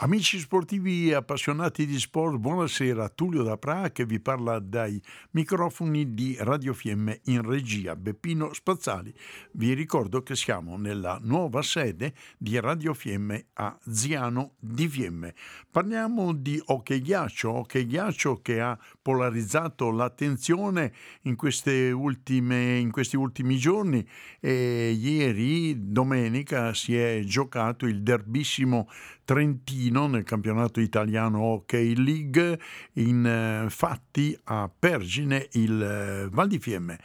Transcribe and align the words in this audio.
Amici 0.00 0.38
sportivi 0.38 1.10
e 1.10 1.14
appassionati 1.14 1.84
di 1.84 1.98
sport, 1.98 2.36
buonasera. 2.36 3.08
Tullio 3.08 3.42
da 3.42 3.56
Pra 3.56 3.90
che 3.90 4.06
vi 4.06 4.20
parla 4.20 4.60
dai 4.60 5.02
microfoni 5.32 6.14
di 6.14 6.36
Radio 6.38 6.72
Fiemme 6.72 7.18
in 7.24 7.42
regia 7.42 7.96
Beppino 7.96 8.52
Spazzali. 8.52 9.12
Vi 9.54 9.72
ricordo 9.72 10.22
che 10.22 10.36
siamo 10.36 10.76
nella 10.76 11.18
nuova 11.20 11.62
sede 11.62 12.14
di 12.38 12.60
Radio 12.60 12.94
Fiemme 12.94 13.46
a 13.54 13.76
Ziano 13.90 14.52
di 14.60 14.86
Fiemme. 14.86 15.34
Parliamo 15.68 16.32
di 16.32 16.62
hockey 16.66 17.00
ghiaccio, 17.00 17.50
hockey 17.50 17.84
ghiaccio 17.84 18.40
che 18.40 18.60
ha 18.60 18.78
polarizzato 19.02 19.90
l'attenzione 19.90 20.92
in, 21.22 21.34
ultime, 21.92 22.78
in 22.78 22.92
questi 22.92 23.16
ultimi 23.16 23.56
giorni 23.56 24.06
e 24.38 24.90
ieri, 24.96 25.90
domenica, 25.90 26.72
si 26.72 26.96
è 26.96 27.22
giocato 27.24 27.84
il 27.84 28.00
derbissimo 28.00 28.88
Trentino 29.28 30.06
nel 30.06 30.24
campionato 30.24 30.80
italiano 30.80 31.40
Hockey 31.40 31.94
League, 31.94 32.58
infatti 32.94 34.32
eh, 34.32 34.40
a 34.44 34.70
Pergine 34.74 35.48
il 35.52 35.82
eh, 35.82 36.28
Val 36.30 36.48
di 36.48 36.58
Fiemme 36.58 36.98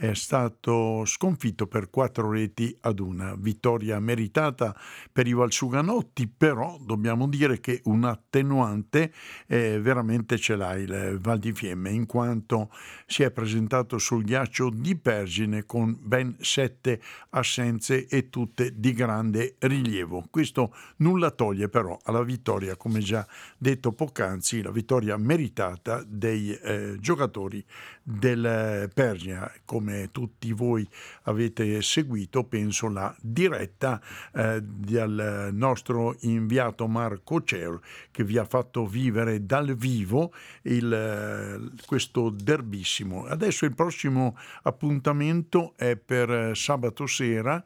è 0.00 0.14
stato 0.14 1.04
sconfitto 1.04 1.66
per 1.66 1.90
quattro 1.90 2.30
reti 2.30 2.74
ad 2.80 3.00
una. 3.00 3.34
Vittoria 3.36 4.00
meritata 4.00 4.74
per 5.12 5.26
i 5.26 5.34
Valsuganotti, 5.34 6.26
però 6.26 6.78
dobbiamo 6.80 7.28
dire 7.28 7.60
che 7.60 7.82
un 7.84 8.04
attenuante 8.04 9.12
eh, 9.46 9.78
veramente 9.78 10.38
ce 10.38 10.56
l'ha 10.56 10.72
il 10.72 11.18
Val 11.20 11.38
di 11.38 11.52
Fiemme, 11.52 11.90
in 11.90 12.06
quanto 12.06 12.70
si 13.04 13.24
è 13.24 13.30
presentato 13.30 13.98
sul 13.98 14.24
ghiaccio 14.24 14.70
di 14.70 14.96
Pergine 14.96 15.66
con 15.66 15.94
ben 16.00 16.34
sette 16.40 16.98
assenze 17.30 18.06
e 18.06 18.30
tutte 18.30 18.72
di 18.80 18.94
grande 18.94 19.56
rilievo. 19.58 20.24
Questo 20.30 20.74
nulla 20.96 21.30
toglie 21.30 21.68
però 21.68 21.98
alla 22.04 22.22
vittoria, 22.22 22.74
come 22.76 23.00
già 23.00 23.26
detto 23.58 23.92
poc'anzi, 23.92 24.62
la 24.62 24.70
vittoria 24.70 25.18
meritata 25.18 26.02
dei 26.06 26.54
eh, 26.54 26.96
giocatori 26.98 27.62
del 28.02 28.90
Pergine, 28.94 29.60
come 29.66 29.89
come 29.90 30.10
tutti 30.12 30.52
voi 30.52 30.88
avete 31.22 31.82
seguito, 31.82 32.44
penso 32.44 32.88
la 32.88 33.14
diretta 33.20 34.00
eh, 34.32 34.60
del 34.62 35.50
nostro 35.52 36.16
inviato 36.20 36.86
Marco 36.86 37.42
Cer 37.42 37.78
che 38.10 38.22
vi 38.22 38.38
ha 38.38 38.44
fatto 38.44 38.86
vivere 38.86 39.44
dal 39.44 39.74
vivo 39.74 40.32
il, 40.62 40.92
eh, 40.92 41.84
questo 41.86 42.30
derbissimo. 42.30 43.24
Adesso 43.26 43.64
il 43.64 43.74
prossimo 43.74 44.36
appuntamento 44.62 45.74
è 45.76 45.96
per 45.96 46.56
sabato 46.56 47.06
sera 47.06 47.62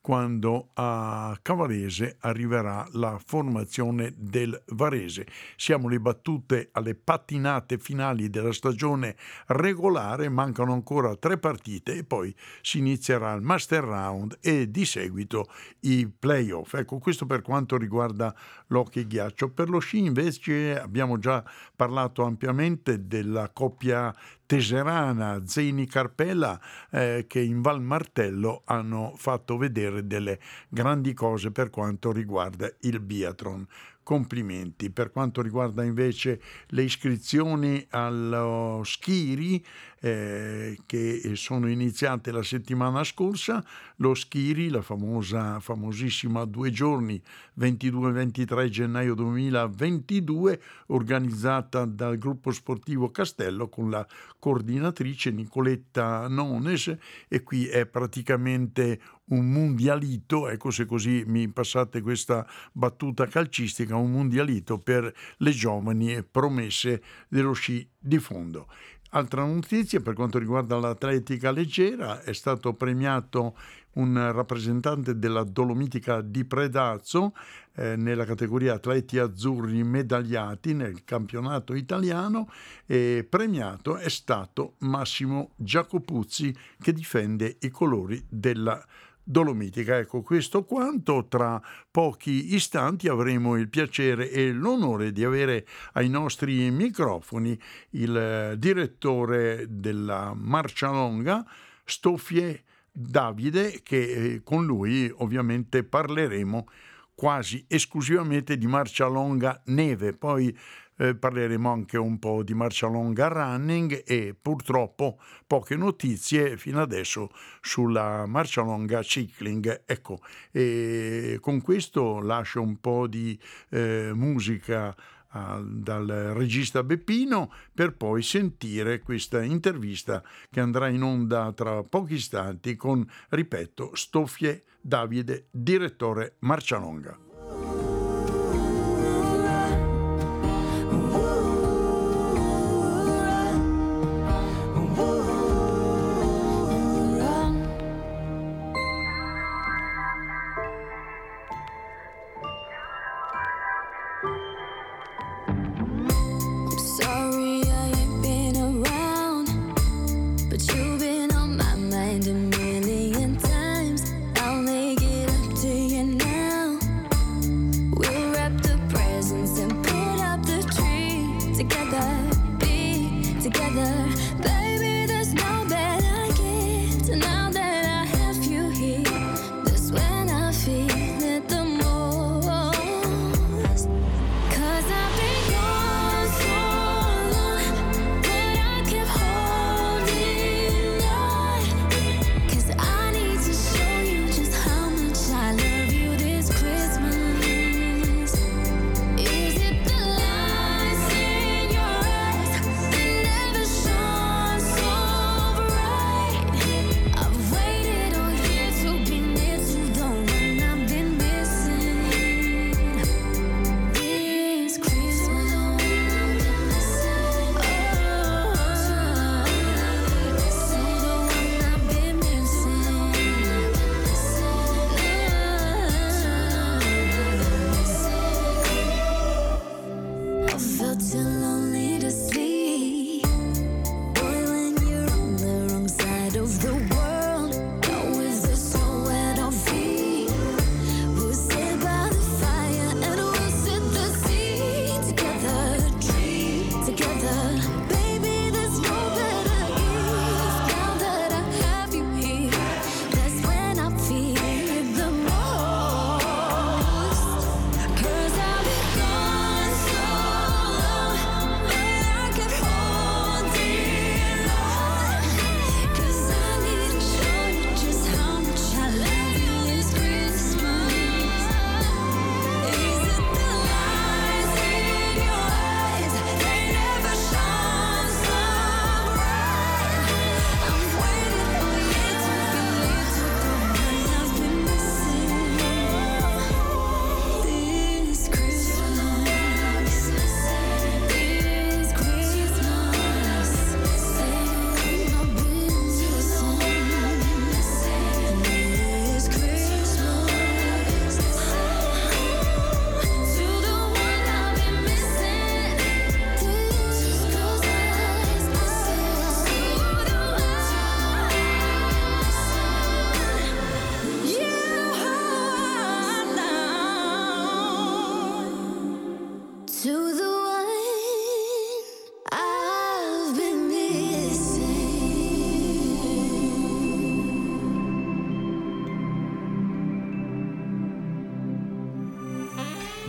quando 0.00 0.70
a 0.74 1.36
Cavarese 1.40 2.16
arriverà 2.20 2.86
la 2.92 3.20
formazione 3.24 4.14
del 4.16 4.60
Varese. 4.68 5.26
Siamo 5.56 5.88
le 5.88 6.00
battute 6.00 6.68
alle 6.72 6.94
pattinate 6.94 7.78
finali 7.78 8.30
della 8.30 8.52
stagione 8.52 9.16
regolare, 9.46 10.28
mancano 10.28 10.72
ancora 10.72 11.16
tre 11.16 11.38
partite 11.38 11.94
e 11.94 12.04
poi 12.04 12.34
si 12.60 12.78
inizierà 12.78 13.32
il 13.32 13.42
Master 13.42 13.84
Round 13.84 14.38
e 14.40 14.70
di 14.70 14.84
seguito 14.84 15.46
i 15.80 16.08
playoff. 16.08 16.74
Ecco, 16.74 16.98
questo 16.98 17.26
per 17.26 17.42
quanto 17.42 17.76
riguarda 17.76 18.34
l'hockey 18.68 19.06
ghiaccio. 19.06 19.50
Per 19.50 19.68
lo 19.68 19.78
sci 19.78 19.98
invece 19.98 20.78
abbiamo 20.78 21.18
già 21.18 21.44
parlato 21.74 22.24
ampiamente 22.24 23.06
della 23.06 23.50
coppia 23.50 24.14
teserana 24.48 25.42
Zeni 25.44 25.86
Carpella 25.86 26.58
eh, 26.90 27.26
che 27.28 27.38
in 27.38 27.60
Val 27.60 27.82
Martello 27.82 28.62
hanno 28.64 29.12
fatto 29.14 29.58
vedere 29.58 29.87
delle 29.90 30.38
grandi 30.68 31.14
cose 31.14 31.50
per 31.50 31.70
quanto 31.70 32.12
riguarda 32.12 32.70
il 32.80 33.00
biathlon 33.00 33.66
complimenti. 34.08 34.88
Per 34.88 35.10
quanto 35.10 35.42
riguarda 35.42 35.84
invece 35.84 36.40
le 36.68 36.82
iscrizioni 36.82 37.86
allo 37.90 38.80
Schiri, 38.82 39.62
eh, 40.00 40.78
che 40.86 41.32
sono 41.34 41.68
iniziate 41.68 42.32
la 42.32 42.42
settimana 42.42 43.04
scorsa, 43.04 43.62
lo 43.96 44.14
Schiri, 44.14 44.70
la 44.70 44.80
famosa, 44.80 45.60
famosissima 45.60 46.46
due 46.46 46.70
giorni 46.70 47.20
22-23 47.58 48.68
gennaio 48.70 49.12
2022, 49.12 50.62
organizzata 50.86 51.84
dal 51.84 52.16
gruppo 52.16 52.50
sportivo 52.50 53.10
Castello 53.10 53.68
con 53.68 53.90
la 53.90 54.06
coordinatrice 54.38 55.30
Nicoletta 55.32 56.28
Nones 56.28 56.96
e 57.28 57.42
qui 57.42 57.66
è 57.66 57.84
praticamente 57.84 58.98
un 59.28 59.50
mondialito, 59.50 60.48
ecco 60.48 60.70
se 60.70 60.86
così 60.86 61.24
mi 61.26 61.48
passate 61.48 62.00
questa 62.00 62.46
battuta 62.72 63.26
calcistica, 63.26 63.96
un 63.96 64.10
mondialito 64.10 64.78
per 64.78 65.12
le 65.38 65.50
giovani 65.50 66.22
promesse 66.22 67.02
dello 67.28 67.52
sci 67.52 67.88
di 67.98 68.18
fondo. 68.18 68.66
Altra 69.12 69.42
notizia 69.42 70.00
per 70.00 70.12
quanto 70.12 70.38
riguarda 70.38 70.78
l'atletica 70.78 71.50
leggera, 71.50 72.22
è 72.22 72.34
stato 72.34 72.74
premiato 72.74 73.56
un 73.94 74.32
rappresentante 74.32 75.18
della 75.18 75.44
Dolomitica 75.44 76.20
di 76.20 76.44
Predazzo 76.44 77.32
eh, 77.74 77.96
nella 77.96 78.26
categoria 78.26 78.74
atleti 78.74 79.18
azzurri 79.18 79.82
medagliati 79.82 80.74
nel 80.74 81.04
campionato 81.04 81.74
italiano 81.74 82.50
e 82.84 83.26
premiato 83.28 83.96
è 83.96 84.10
stato 84.10 84.74
Massimo 84.80 85.52
Giacopuzzi 85.56 86.54
che 86.78 86.92
difende 86.92 87.56
i 87.60 87.70
colori 87.70 88.22
della 88.28 88.74
Dolomitica 88.74 89.06
Dolomitica. 89.30 89.98
Ecco, 89.98 90.22
questo 90.22 90.64
quanto. 90.64 91.26
Tra 91.28 91.60
pochi 91.90 92.54
istanti 92.54 93.08
avremo 93.08 93.56
il 93.56 93.68
piacere 93.68 94.30
e 94.30 94.52
l'onore 94.52 95.12
di 95.12 95.22
avere 95.22 95.66
ai 95.92 96.08
nostri 96.08 96.70
microfoni 96.70 97.60
il 97.90 98.16
eh, 98.16 98.58
direttore 98.58 99.66
della 99.68 100.32
Marcia 100.34 100.90
Longa, 100.90 101.44
Stoffie 101.84 102.62
Davide, 102.90 103.80
che 103.82 103.98
eh, 103.98 104.42
con 104.42 104.64
lui 104.64 105.12
ovviamente 105.16 105.84
parleremo 105.84 106.66
quasi 107.14 107.66
esclusivamente 107.68 108.56
di 108.56 108.66
marcia 108.66 109.08
longa 109.08 109.60
neve. 109.66 110.14
Poi 110.14 110.56
eh, 110.98 111.14
parleremo 111.14 111.70
anche 111.70 111.96
un 111.96 112.18
po' 112.18 112.42
di 112.42 112.54
marcia 112.54 112.86
longa 112.86 113.28
running 113.28 114.02
e 114.06 114.36
purtroppo 114.40 115.18
poche 115.46 115.76
notizie 115.76 116.56
fino 116.56 116.80
adesso 116.80 117.30
sulla 117.60 118.26
marcia 118.26 118.62
longa 118.62 119.00
cycling. 119.00 119.84
Ecco, 119.86 120.18
e 120.50 121.38
con 121.40 121.62
questo 121.62 122.20
lascio 122.20 122.60
un 122.60 122.80
po' 122.80 123.06
di 123.06 123.38
eh, 123.70 124.10
musica 124.12 124.94
dal 125.30 126.06
regista 126.34 126.82
Beppino 126.82 127.52
per 127.74 127.94
poi 127.94 128.22
sentire 128.22 129.00
questa 129.00 129.42
intervista 129.42 130.22
che 130.50 130.60
andrà 130.60 130.88
in 130.88 131.02
onda 131.02 131.52
tra 131.52 131.82
pochi 131.82 132.14
istanti 132.14 132.76
con, 132.76 133.06
ripeto, 133.28 133.94
Stoffie 133.94 134.64
Davide, 134.80 135.48
direttore 135.50 136.36
Marcialonga. 136.40 137.27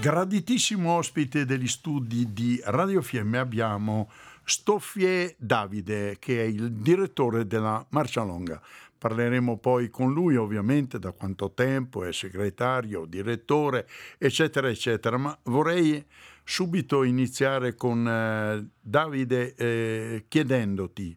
Graditissimo 0.10 0.94
ospite 0.94 1.46
degli 1.46 1.68
studi 1.68 2.34
di 2.34 2.60
Radio 2.64 3.00
Fiemme 3.00 3.38
abbiamo 3.38 4.10
Stoffie 4.44 5.36
Davide, 5.38 6.16
che 6.18 6.42
è 6.42 6.46
il 6.48 6.72
direttore 6.72 7.46
della 7.46 7.86
Marcia 7.90 8.24
Longa. 8.24 8.60
Parleremo 8.98 9.60
poi 9.60 9.92
con 9.92 10.12
lui 10.12 10.36
ovviamente 10.36 10.98
da 10.98 11.12
quanto 11.12 11.52
tempo 11.52 12.04
è 12.04 12.12
segretario, 12.12 13.06
direttore, 13.06 13.88
eccetera, 14.18 14.68
eccetera, 14.68 15.16
ma 15.18 15.38
vorrei 15.44 16.04
subito 16.44 17.04
iniziare 17.04 17.76
con 17.76 18.08
eh, 18.08 18.68
Davide 18.82 19.54
eh, 19.54 20.26
chiedendoti 20.28 21.16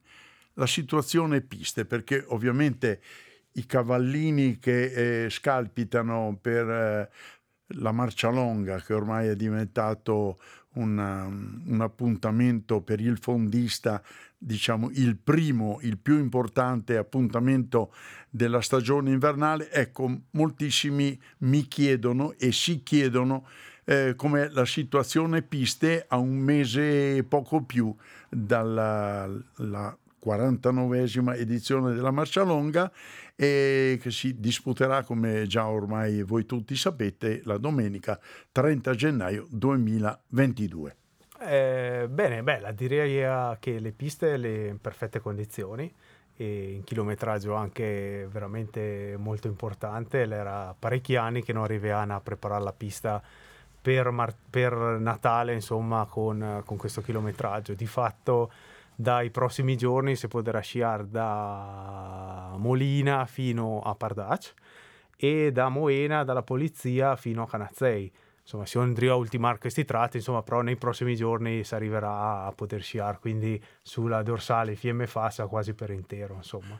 la 0.53 0.67
situazione 0.67 1.41
piste, 1.41 1.87
perché 1.87 2.23
ovviamente 2.29 3.01
i 3.53 3.65
cavallini 3.65 4.59
che 4.59 5.25
eh, 5.25 5.31
scalpitano 5.31 6.39
per 6.39 6.69
eh, 6.69 7.11
la 7.75 7.93
marcia 7.93 8.31
longa, 8.31 8.81
che 8.81 8.95
ormai 8.95 9.29
è 9.29 9.37
diventato 9.37 10.39
una, 10.75 11.27
un 11.27 11.81
appuntamento 11.81 12.81
per 12.81 13.01
il 13.01 13.19
fondista, 13.19 14.03
diciamo 14.39 14.91
il 14.93 15.17
primo, 15.17 15.79
il 15.83 15.99
più 15.99 16.19
importante 16.19 16.97
appuntamento 16.97 17.93
della 18.31 18.61
stagione 18.61 19.11
invernale, 19.11 19.71
ecco, 19.71 20.23
moltissimi 20.31 21.19
mi 21.39 21.67
chiedono 21.69 22.35
e 22.39 22.53
si 22.53 22.83
chiedono 22.83 23.47
eh, 23.85 24.15
come 24.17 24.49
la 24.51 24.65
situazione 24.65 25.43
piste 25.43 26.05
a 26.09 26.17
un 26.17 26.37
mese 26.37 27.17
e 27.17 27.25
poco 27.25 27.63
più 27.63 27.95
dalla 28.29 29.29
49esima 30.25 31.37
edizione 31.37 31.93
della 31.95 32.13
Marcia 32.13 32.43
Longa 32.43 32.91
e 33.43 33.99
che 34.01 34.13
si 34.13 34.39
disputerà, 34.39 35.03
come 35.03 35.49
già 35.49 35.67
ormai 35.67 36.23
voi 36.23 36.47
tutti 36.47 36.77
sapete, 36.77 37.41
la 37.43 37.59
domenica 37.59 38.17
30 38.53 38.95
gennaio 38.95 39.49
2022. 39.51 40.97
Eh, 41.41 42.07
bene, 42.09 42.45
bella, 42.45 42.71
direi 42.71 43.57
che 43.59 43.81
le 43.81 43.91
piste 43.91 44.37
le 44.37 44.69
in 44.69 44.81
perfette 44.81 45.19
condizioni 45.19 45.93
e 46.37 46.75
in 46.75 46.85
chilometraggio 46.85 47.55
anche 47.55 48.29
veramente 48.31 49.17
molto 49.19 49.49
importante. 49.49 50.21
Era 50.21 50.73
parecchi 50.79 51.17
anni 51.17 51.43
che 51.43 51.53
non 51.53 51.65
arriviamo 51.65 52.15
a 52.15 52.21
preparare 52.21 52.63
la 52.63 52.73
pista 52.73 53.21
per, 53.81 54.11
Mar- 54.11 54.37
per 54.49 54.73
Natale, 55.01 55.53
insomma, 55.53 56.07
con, 56.09 56.63
con 56.65 56.77
questo 56.77 57.01
chilometraggio. 57.01 57.75
Di 57.75 57.87
fatto 57.87 58.53
dai 59.03 59.31
prossimi 59.31 59.77
giorni 59.77 60.17
si 60.17 60.29
potrà 60.29 60.61
sciare 60.61 61.09
da 61.11 62.55
Molina 62.57 63.27
fino 63.27 63.81
a 63.81 63.95
Pardac 63.95 64.55
e 65.17 65.53
da 65.53 65.69
Moena 65.69 66.25
dalla 66.25 66.43
polizia 66.43 67.17
fino 67.17 67.43
a 67.43 67.49
Canazzei. 67.49 68.11
Insomma, 68.41 68.65
si 68.67 68.79
andrà 68.79 69.13
a 69.13 69.17
ultimare 69.17 69.59
questi 69.59 69.85
tratti, 69.85 70.17
insomma, 70.17 70.43
però 70.43 70.63
nei 70.63 70.77
prossimi 70.77 71.15
giorni 71.15 71.63
si 71.65 71.75
arriverà 71.75 72.45
a 72.45 72.53
poter 72.53 72.83
sciare, 72.83 73.19
quindi 73.21 73.63
sulla 73.83 74.23
dorsale 74.23 74.75
Fiemme 74.75 75.07
Fassa 75.07 75.47
quasi 75.47 75.75
per 75.75 75.91
intero, 75.91 76.35
insomma. 76.35 76.79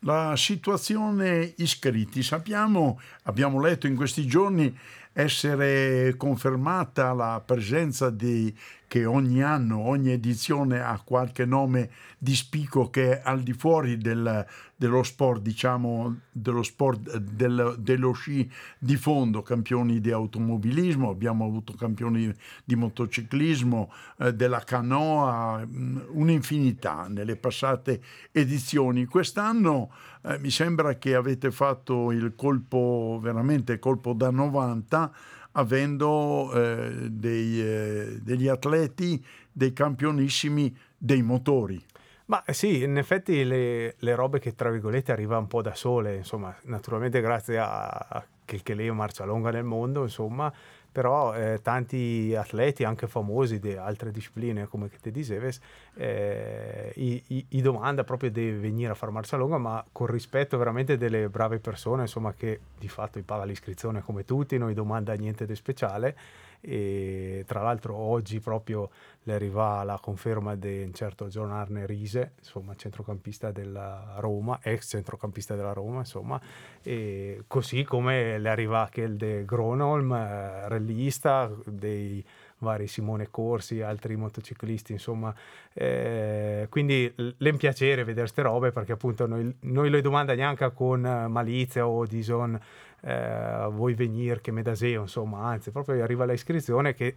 La 0.00 0.34
situazione 0.36 1.54
iscritti, 1.56 2.22
sappiamo, 2.22 3.00
abbiamo 3.24 3.60
letto 3.60 3.86
in 3.86 3.96
questi 3.96 4.26
giorni 4.26 4.76
essere 5.18 6.14
confermata 6.18 7.14
la 7.14 7.42
presenza 7.44 8.10
di 8.10 8.54
che 8.88 9.04
ogni 9.04 9.42
anno, 9.42 9.80
ogni 9.80 10.10
edizione 10.10 10.80
ha 10.80 11.00
qualche 11.02 11.44
nome 11.44 11.90
di 12.18 12.36
spicco 12.36 12.88
che 12.88 13.18
è 13.18 13.20
al 13.24 13.42
di 13.42 13.52
fuori 13.52 13.98
del, 13.98 14.46
dello 14.76 15.02
sport, 15.02 15.42
diciamo, 15.42 16.20
dello 16.30 16.62
sport 16.62 17.16
del, 17.16 17.74
dello 17.78 18.12
sci 18.12 18.48
di 18.78 18.96
fondo, 18.96 19.42
campioni 19.42 20.00
di 20.00 20.12
automobilismo, 20.12 21.10
abbiamo 21.10 21.44
avuto 21.44 21.72
campioni 21.72 22.32
di 22.64 22.76
motociclismo, 22.76 23.92
eh, 24.18 24.34
della 24.34 24.60
canoa, 24.60 25.66
mm, 25.66 25.98
un'infinità 26.10 27.06
nelle 27.08 27.36
passate 27.36 28.00
edizioni. 28.30 29.06
Quest'anno 29.06 29.90
eh, 30.22 30.38
mi 30.38 30.50
sembra 30.50 30.94
che 30.96 31.14
avete 31.16 31.50
fatto 31.50 32.12
il 32.12 32.34
colpo, 32.36 33.18
veramente 33.20 33.80
colpo 33.80 34.12
da 34.12 34.30
90 34.30 35.05
avendo 35.52 36.52
eh, 36.52 37.10
dei, 37.10 37.60
eh, 37.60 38.18
degli 38.22 38.48
atleti, 38.48 39.24
dei 39.50 39.72
campionissimi, 39.72 40.76
dei 40.96 41.22
motori. 41.22 41.82
Ma 42.26 42.42
sì, 42.48 42.82
in 42.82 42.96
effetti 42.96 43.44
le, 43.44 43.94
le, 43.98 44.14
robe 44.14 44.40
che 44.40 44.54
tra 44.54 44.70
virgolette 44.70 45.12
arriva 45.12 45.38
un 45.38 45.46
po' 45.46 45.62
da 45.62 45.74
sole, 45.74 46.16
insomma, 46.16 46.54
naturalmente 46.62 47.20
grazie 47.20 47.58
a, 47.58 47.86
a 47.86 48.26
che, 48.44 48.62
che 48.62 48.74
lei 48.74 48.90
marcia 48.90 49.24
lunga 49.24 49.50
nel 49.50 49.64
mondo, 49.64 50.02
insomma, 50.02 50.52
però 50.90 51.34
eh, 51.34 51.60
tanti 51.60 52.34
atleti 52.34 52.82
anche 52.82 53.06
famosi 53.06 53.58
di 53.58 53.74
altre 53.74 54.10
discipline 54.10 54.66
come 54.66 54.88
che 54.88 54.96
te 54.98 55.10
dicevi 55.10 55.50
eh, 55.98 56.92
i, 56.96 57.46
i, 57.48 57.60
domanda 57.62 58.04
proprio 58.04 58.30
di 58.30 58.50
venire 58.50 58.92
a 58.92 58.94
fare 58.94 59.10
marcia 59.10 59.36
lunga 59.36 59.56
ma 59.56 59.84
con 59.92 60.06
rispetto 60.06 60.58
veramente 60.58 60.98
delle 60.98 61.28
brave 61.30 61.58
persone 61.58 62.02
insomma 62.02 62.34
che 62.34 62.60
di 62.78 62.88
fatto 62.88 63.20
paga 63.22 63.44
l'iscrizione 63.44 64.02
come 64.02 64.24
tutti 64.24 64.58
non 64.58 64.72
domanda 64.74 65.14
niente 65.14 65.46
di 65.46 65.54
speciale. 65.56 66.16
E 66.60 67.44
tra 67.46 67.62
l'altro 67.62 67.94
oggi 67.94 68.40
proprio 68.40 68.90
le 69.22 69.34
arriva 69.34 69.84
la 69.84 69.98
conferma 70.00 70.56
di 70.56 70.82
un 70.82 70.92
certo 70.94 71.26
John 71.26 71.50
Arne 71.50 71.86
Rise, 71.86 72.32
insomma 72.38 72.74
centrocampista 72.74 73.52
della 73.52 74.14
Roma, 74.18 74.58
ex 74.62 74.88
centrocampista 74.88 75.54
della 75.54 75.72
Roma, 75.72 75.98
insomma, 75.98 76.40
e 76.82 77.44
così 77.46 77.84
come 77.84 78.38
le 78.38 78.48
arriva 78.48 78.82
anche 78.82 79.02
il 79.02 79.16
de 79.16 79.44
Gronholm, 79.44 80.12
eh, 80.12 80.68
rallista 80.68 81.50
dei 81.64 82.24
vari 82.58 82.86
Simone 82.86 83.28
Corsi, 83.30 83.80
altri 83.80 84.16
motociclisti, 84.16 84.92
insomma, 84.92 85.34
eh, 85.72 86.66
quindi 86.70 87.12
l'è 87.14 87.50
un 87.50 87.56
piacere 87.56 88.04
vedere 88.04 88.20
queste 88.22 88.42
robe 88.42 88.72
perché 88.72 88.92
appunto 88.92 89.26
noi, 89.26 89.54
noi 89.60 89.90
le 89.90 90.00
domanda 90.00 90.34
neanche 90.34 90.70
con 90.72 91.00
malizia 91.00 91.86
o 91.86 92.06
dison 92.06 92.58
eh, 93.00 93.68
vuoi 93.70 93.94
venire 93.94 94.40
che 94.40 94.50
me 94.52 94.62
da 94.62 94.74
seo, 94.74 95.02
insomma, 95.02 95.44
anzi, 95.46 95.70
proprio 95.70 96.02
arriva 96.02 96.24
l'iscrizione 96.24 96.94
che 96.94 97.16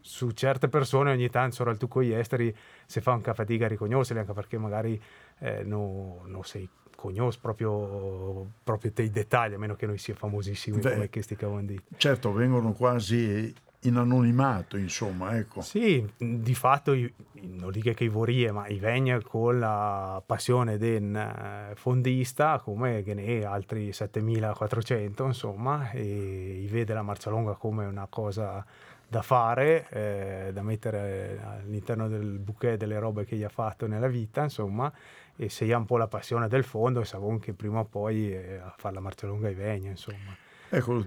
su 0.00 0.30
certe 0.30 0.68
persone 0.68 1.10
ogni 1.10 1.28
tanto, 1.28 1.56
solo 1.56 1.70
al 1.70 1.76
tucco 1.76 2.02
gli 2.02 2.12
esteri, 2.12 2.54
si 2.86 3.00
fa 3.00 3.12
anche 3.12 3.34
fatica 3.34 3.66
a 3.66 3.68
riconoscerli, 3.68 4.20
anche 4.20 4.32
perché 4.32 4.56
magari 4.56 5.00
eh, 5.40 5.62
non 5.64 6.20
no 6.24 6.42
sei 6.42 6.68
conosci 6.98 7.38
proprio, 7.40 8.50
proprio 8.64 8.90
i 8.96 9.10
dettagli, 9.10 9.54
a 9.54 9.58
meno 9.58 9.76
che 9.76 9.86
noi 9.86 9.98
sia 9.98 10.14
famosissimi 10.14 10.80
Beh, 10.80 10.94
come 10.94 11.08
questi 11.10 11.36
cavandi. 11.36 11.80
Certo, 11.96 12.32
vengono 12.32 12.72
quasi 12.72 13.54
in 13.82 13.96
anonimato, 13.96 14.76
insomma, 14.76 15.36
ecco. 15.36 15.60
Sì, 15.60 16.06
di 16.16 16.54
fatto, 16.54 16.92
non 16.92 17.70
dico 17.70 17.92
che 17.92 18.04
i 18.04 18.08
vorie, 18.08 18.50
ma 18.50 18.66
i 18.66 18.78
vegna 18.78 19.20
con 19.20 19.58
la 19.58 20.20
passione 20.24 20.78
del 20.78 21.14
eh, 21.14 21.74
fondista, 21.76 22.58
come 22.58 23.02
che 23.02 23.14
ne 23.14 23.44
altri 23.44 23.92
7400, 23.92 25.24
insomma, 25.24 25.90
e 25.90 26.66
vede 26.68 26.92
la 26.92 27.02
marcia 27.02 27.30
longa 27.30 27.54
come 27.54 27.86
una 27.86 28.06
cosa 28.10 28.64
da 29.10 29.22
fare, 29.22 29.86
eh, 29.90 30.50
da 30.52 30.62
mettere 30.62 31.40
all'interno 31.42 32.08
del 32.08 32.38
bouquet 32.38 32.76
delle 32.76 32.98
robe 32.98 33.24
che 33.24 33.36
gli 33.36 33.44
ha 33.44 33.48
fatto 33.48 33.86
nella 33.86 34.08
vita, 34.08 34.42
insomma, 34.42 34.92
e 35.36 35.48
se 35.48 35.72
ha 35.72 35.78
un 35.78 35.86
po' 35.86 35.96
la 35.96 36.08
passione 36.08 36.48
del 36.48 36.64
fondo, 36.64 37.04
sa 37.04 37.18
che 37.40 37.54
prima 37.54 37.80
o 37.80 37.84
poi 37.84 38.32
eh, 38.32 38.56
a 38.56 38.74
fare 38.76 38.94
la 38.94 39.00
marcia 39.00 39.26
longa 39.26 39.48
i 39.48 39.54
vegna, 39.54 39.90
insomma. 39.90 40.36
Ecco, 40.70 41.02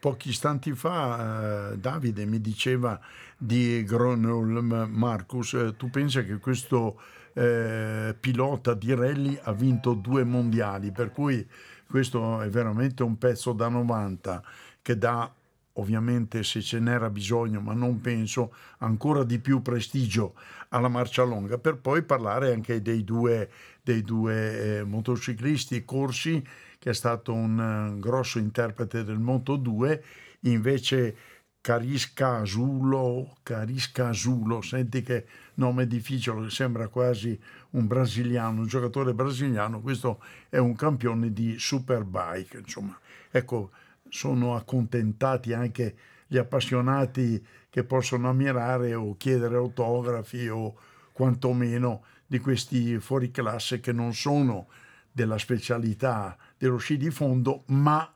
pochi 0.00 0.30
istanti 0.30 0.74
fa 0.74 1.70
eh, 1.70 1.78
Davide 1.78 2.24
mi 2.24 2.40
diceva 2.40 2.98
di 3.38 3.84
Gronholm 3.84 4.88
Marcus, 4.90 5.54
eh, 5.54 5.76
tu 5.76 5.90
pensi 5.90 6.24
che 6.24 6.38
questo 6.38 7.00
eh, 7.34 8.16
pilota 8.18 8.74
di 8.74 8.92
rally 8.94 9.38
ha 9.40 9.52
vinto 9.52 9.94
due 9.94 10.24
mondiali, 10.24 10.90
per 10.90 11.12
cui 11.12 11.46
questo 11.88 12.40
è 12.40 12.48
veramente 12.48 13.04
un 13.04 13.16
pezzo 13.16 13.52
da 13.52 13.68
90 13.68 14.42
che 14.82 14.98
dà 14.98 15.32
ovviamente 15.74 16.42
se 16.42 16.60
ce 16.60 16.80
n'era 16.80 17.10
bisogno, 17.10 17.60
ma 17.60 17.74
non 17.74 18.00
penso, 18.00 18.52
ancora 18.78 19.22
di 19.22 19.38
più 19.38 19.62
prestigio 19.62 20.34
alla 20.70 20.88
marcia 20.88 21.22
longa, 21.22 21.58
per 21.58 21.78
poi 21.78 22.02
parlare 22.02 22.52
anche 22.52 22.82
dei 22.82 23.04
due, 23.04 23.48
dei 23.82 24.02
due 24.02 24.78
eh, 24.78 24.84
motociclisti 24.84 25.84
corsi 25.84 26.44
che 26.80 26.90
è 26.90 26.94
stato 26.94 27.34
un 27.34 27.60
eh, 27.60 28.00
grosso 28.00 28.38
interprete 28.38 29.04
del 29.04 29.18
Moto 29.18 29.56
2, 29.56 30.02
invece 30.40 31.16
Carisca 31.60 32.36
Azulo, 32.36 33.36
Carisca 33.42 34.08
Azulo, 34.08 34.62
senti 34.62 35.02
che 35.02 35.26
nome 35.56 35.86
difficile, 35.86 36.48
sembra 36.48 36.88
quasi 36.88 37.38
un 37.72 37.86
brasiliano, 37.86 38.62
un 38.62 38.66
giocatore 38.66 39.12
brasiliano, 39.12 39.82
questo 39.82 40.22
è 40.48 40.56
un 40.56 40.74
campione 40.74 41.34
di 41.34 41.58
Superbike, 41.58 42.60
insomma. 42.60 42.98
Ecco, 43.30 43.72
sono 44.08 44.56
accontentati 44.56 45.52
anche 45.52 45.94
gli 46.26 46.38
appassionati 46.38 47.46
che 47.68 47.84
possono 47.84 48.30
ammirare 48.30 48.94
o 48.94 49.18
chiedere 49.18 49.56
autografi 49.56 50.48
o 50.48 50.74
quantomeno 51.12 52.04
di 52.26 52.38
questi 52.38 52.98
fuoriclasse 52.98 53.80
che 53.80 53.92
non 53.92 54.14
sono 54.14 54.68
della 55.12 55.36
specialità 55.36 56.38
dello 56.60 56.76
sci 56.76 56.98
di 56.98 57.10
fondo, 57.10 57.62
ma 57.68 58.06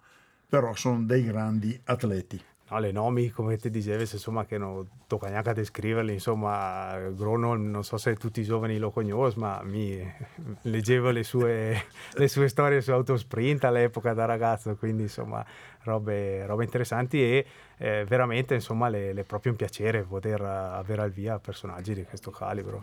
però 0.47 0.75
sono 0.75 1.03
dei 1.03 1.25
grandi 1.25 1.81
atleti. 1.85 2.39
no, 2.69 2.79
le 2.79 2.93
nomi, 2.93 3.31
come 3.31 3.57
ti 3.57 3.71
dicevi, 3.71 4.03
insomma, 4.03 4.45
che 4.45 4.59
non 4.59 4.87
tocca 5.07 5.31
neanche 5.31 5.49
a 5.49 5.53
descriverli, 5.55 6.13
insomma, 6.13 6.99
Grono, 7.15 7.55
non 7.55 7.83
so 7.85 7.97
se 7.97 8.17
tutti 8.17 8.41
i 8.41 8.45
giovani 8.45 8.77
lo 8.77 8.91
conoscono, 8.91 9.47
ma 9.47 9.63
mi 9.63 9.99
leggevo 10.61 11.09
le 11.09 11.25
sue, 11.25 11.87
le 12.13 12.29
sue 12.29 12.49
storie 12.49 12.83
su 12.83 12.93
autosprint 12.93 13.65
all'epoca 13.65 14.13
da 14.13 14.27
ragazzo, 14.27 14.77
quindi 14.77 15.05
insomma, 15.05 15.43
robe, 15.85 16.45
robe 16.45 16.65
interessanti 16.65 17.23
e 17.23 17.47
eh, 17.79 18.05
veramente, 18.07 18.53
insomma, 18.53 18.91
le, 18.91 19.15
le 19.15 19.23
è 19.23 19.25
proprio 19.25 19.53
un 19.53 19.57
piacere 19.57 20.03
poter 20.03 20.43
avere 20.43 21.01
al 21.01 21.11
via 21.11 21.39
personaggi 21.39 21.95
di 21.95 22.05
questo 22.05 22.31
calibro. 22.31 22.83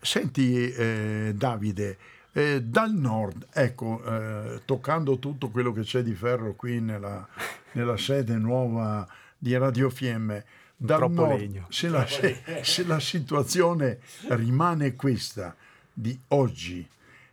Senti, 0.00 0.70
eh, 0.70 1.32
Davide, 1.34 1.96
eh, 2.38 2.62
dal 2.62 2.92
nord, 2.92 3.48
ecco, 3.52 4.00
eh, 4.04 4.60
toccando 4.64 5.18
tutto 5.18 5.48
quello 5.48 5.72
che 5.72 5.82
c'è 5.82 6.02
di 6.02 6.14
ferro 6.14 6.54
qui 6.54 6.80
nella, 6.80 7.26
nella 7.72 7.96
sede 7.96 8.36
nuova 8.36 9.06
di 9.36 9.56
Radio 9.56 9.90
Fiemme, 9.90 10.44
dal 10.76 11.10
nord. 11.10 11.64
Se, 11.68 11.88
la, 11.88 12.06
se, 12.06 12.40
se 12.62 12.86
la 12.86 13.00
situazione 13.00 13.98
rimane 14.28 14.94
questa 14.94 15.56
di 15.92 16.16
oggi, 16.28 16.88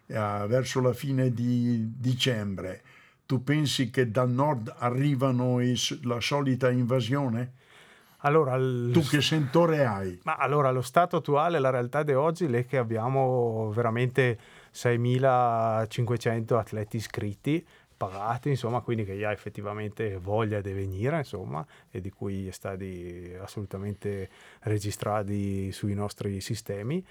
eh, 0.07 0.45
verso 0.47 0.81
la 0.81 0.93
fine 0.93 1.31
di 1.31 1.93
dicembre, 1.95 2.81
tu 3.27 3.43
pensi 3.43 3.91
che 3.91 4.09
dal 4.09 4.31
nord 4.31 4.73
arrivano 4.75 5.61
i, 5.61 5.79
la 6.01 6.19
solita 6.19 6.71
invasione? 6.71 7.51
Allora, 8.19 8.55
il... 8.55 8.89
Tu 8.91 9.01
che 9.01 9.21
sentore 9.21 9.85
hai? 9.85 10.19
Ma 10.23 10.35
allora, 10.37 10.71
lo 10.71 10.81
stato 10.81 11.17
attuale, 11.17 11.59
la 11.59 11.69
realtà 11.69 12.01
di 12.01 12.13
oggi 12.13 12.45
è 12.45 12.65
che 12.65 12.79
abbiamo 12.79 13.71
veramente 13.71 14.39
6.500 14.75 16.57
atleti 16.57 16.97
iscritti, 16.97 17.65
pagati, 17.95 18.49
insomma, 18.49 18.81
quindi 18.81 19.05
che 19.05 19.25
ha 19.25 19.31
effettivamente 19.31 20.17
voglia 20.17 20.59
di 20.59 20.73
venire, 20.73 21.19
insomma, 21.19 21.65
e 21.89 22.01
di 22.01 22.09
cui 22.09 22.47
è 22.47 22.51
stati 22.51 23.33
assolutamente 23.39 24.29
registrati 24.61 25.71
sui 25.71 25.93
nostri 25.93 26.41
sistemi. 26.41 27.03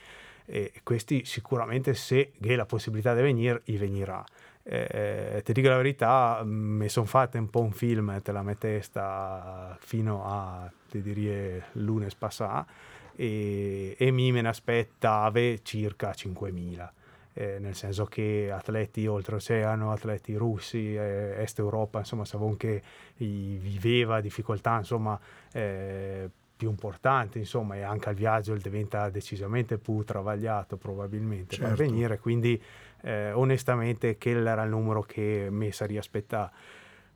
E 0.44 0.73
questi 0.83 1.25
sicuramente, 1.25 1.94
se 1.94 2.33
ha 2.38 2.54
la 2.54 2.66
possibilità 2.66 3.14
di 3.14 3.23
venire, 3.23 3.62
i 3.64 3.78
venirà. 3.78 4.23
Eh, 4.62 5.40
ti 5.42 5.52
dico 5.54 5.68
la 5.68 5.76
verità, 5.76 6.42
mi 6.44 6.88
sono 6.90 7.06
fatto 7.06 7.38
un 7.38 7.49
po' 7.49 7.61
un 7.61 7.73
film 7.73 8.21
te 8.23 8.33
la 8.33 8.42
mia 8.42 8.54
testa 8.54 9.76
fino 9.80 10.23
a, 10.25 10.71
ti 10.90 11.00
direi, 11.00 11.62
lunes 11.73 12.14
passato 12.14 12.71
e, 13.16 13.94
e 13.99 14.11
mi 14.11 14.33
me 14.33 14.40
ne 14.40 14.49
aspettava 14.49 15.40
circa 15.62 16.11
5.000 16.11 16.90
eh, 17.34 17.58
nel 17.58 17.74
senso 17.74 18.06
che 18.06 18.50
atleti 18.52 19.06
oltreoceano, 19.06 19.90
atleti 19.90 20.34
russi, 20.36 20.94
eh, 20.94 21.34
est 21.36 21.58
Europa, 21.58 21.98
insomma, 21.98 22.24
sapevano 22.24 22.56
che 22.56 22.82
viveva 23.16 24.20
difficoltà, 24.20 24.78
insomma, 24.78 25.18
eh, 25.52 26.30
più 26.56 26.70
importanti, 26.70 27.38
insomma, 27.38 27.74
e 27.76 27.82
anche 27.82 28.08
al 28.08 28.14
viaggio 28.14 28.54
diventa 28.54 29.10
decisamente 29.10 29.78
più 29.78 30.02
travagliato 30.04 30.76
probabilmente 30.76 31.56
certo. 31.56 31.74
per 31.74 31.86
venire, 31.86 32.18
quindi 32.18 32.60
eh, 33.02 33.32
onestamente 33.32 34.16
quello 34.16 34.48
era 34.48 34.62
il 34.62 34.70
numero 34.70 35.02
che 35.02 35.48
mi 35.50 35.72
sarei 35.72 35.98
aspettato. 35.98 36.54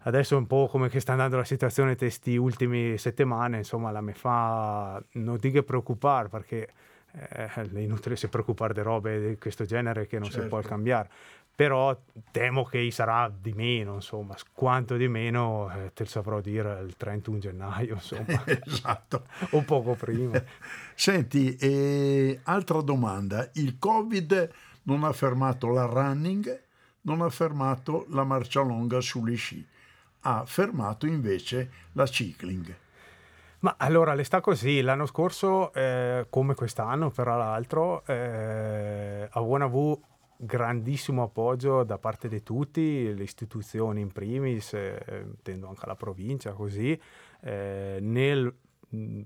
Adesso 0.03 0.37
un 0.37 0.47
po' 0.47 0.69
come 0.69 0.89
che 0.89 1.01
sta 1.01 1.13
andando 1.13 1.37
la 1.37 1.45
situazione 1.45 1.97
queste 1.97 2.37
ultime 2.37 2.97
settimane, 2.99 3.59
insomma, 3.59 3.91
la 3.91 4.01
mi 4.01 4.13
fa, 4.13 5.03
non 5.13 5.37
dico 5.39 5.63
preoccupare 5.63 6.29
perché 6.29 6.69
eh, 7.13 7.53
è 7.53 7.69
inutile 7.79 8.17
si 8.17 8.29
preoccupare 8.29 8.75
di 8.75 8.81
robe 8.81 9.29
di 9.29 9.39
questo 9.39 9.65
genere 9.65 10.07
che 10.07 10.19
non 10.19 10.29
certo. 10.29 10.43
si 10.43 10.49
può 10.49 10.59
certo. 10.59 10.75
cambiare 10.75 11.09
però 11.59 12.01
temo 12.31 12.63
che 12.63 12.89
sarà 12.93 13.29
di 13.29 13.53
meno, 13.53 13.95
insomma, 13.95 14.37
quanto 14.53 14.97
di 14.97 15.09
meno 15.09 15.69
eh, 15.73 15.93
te 15.93 16.05
lo 16.05 16.09
saprò 16.09 16.41
dire 16.41 16.81
il 16.87 16.95
31 16.97 17.39
gennaio, 17.39 17.95
insomma. 17.95 18.45
esatto. 18.65 19.27
o 19.51 19.63
poco 19.63 19.95
prima. 19.95 20.41
Senti, 20.95 21.57
eh, 21.57 22.39
altra 22.45 22.81
domanda, 22.81 23.51
il 23.55 23.77
Covid 23.77 24.53
non 24.85 25.03
ha 25.03 25.13
fermato 25.13 25.67
la 25.73 25.87
running, 25.87 26.63
non 27.01 27.23
ha 27.23 27.29
fermato 27.29 28.07
la 28.11 28.23
marcia 28.23 28.61
lunga 28.61 29.01
sugli 29.01 29.37
sci, 29.37 29.67
ha 30.21 30.45
fermato 30.47 31.07
invece 31.07 31.71
la 31.95 32.05
cycling. 32.05 32.73
Ma 33.61 33.75
allora 33.77 34.15
le 34.15 34.23
sta 34.23 34.41
così, 34.41 34.81
l'anno 34.83 35.07
scorso, 35.07 35.73
eh, 35.73 36.27
come 36.31 36.55
quest'anno 36.55 37.11
tra 37.11 37.37
l'altro, 37.37 38.05
eh, 38.07 39.29
avevano 39.31 39.65
avuto 39.65 40.07
grandissimo 40.37 41.25
appoggio 41.25 41.83
da 41.83 41.99
parte 41.99 42.29
di 42.29 42.45
tutti, 42.45 43.13
le 43.13 43.23
istituzioni 43.25 44.01
in 44.01 44.13
primis, 44.13 44.73
eh, 44.75 45.25
intendo 45.25 45.67
anche 45.67 45.87
la 45.87 45.97
provincia 45.97 46.53
così, 46.53 46.99
eh, 47.41 47.99
nel 48.01 48.55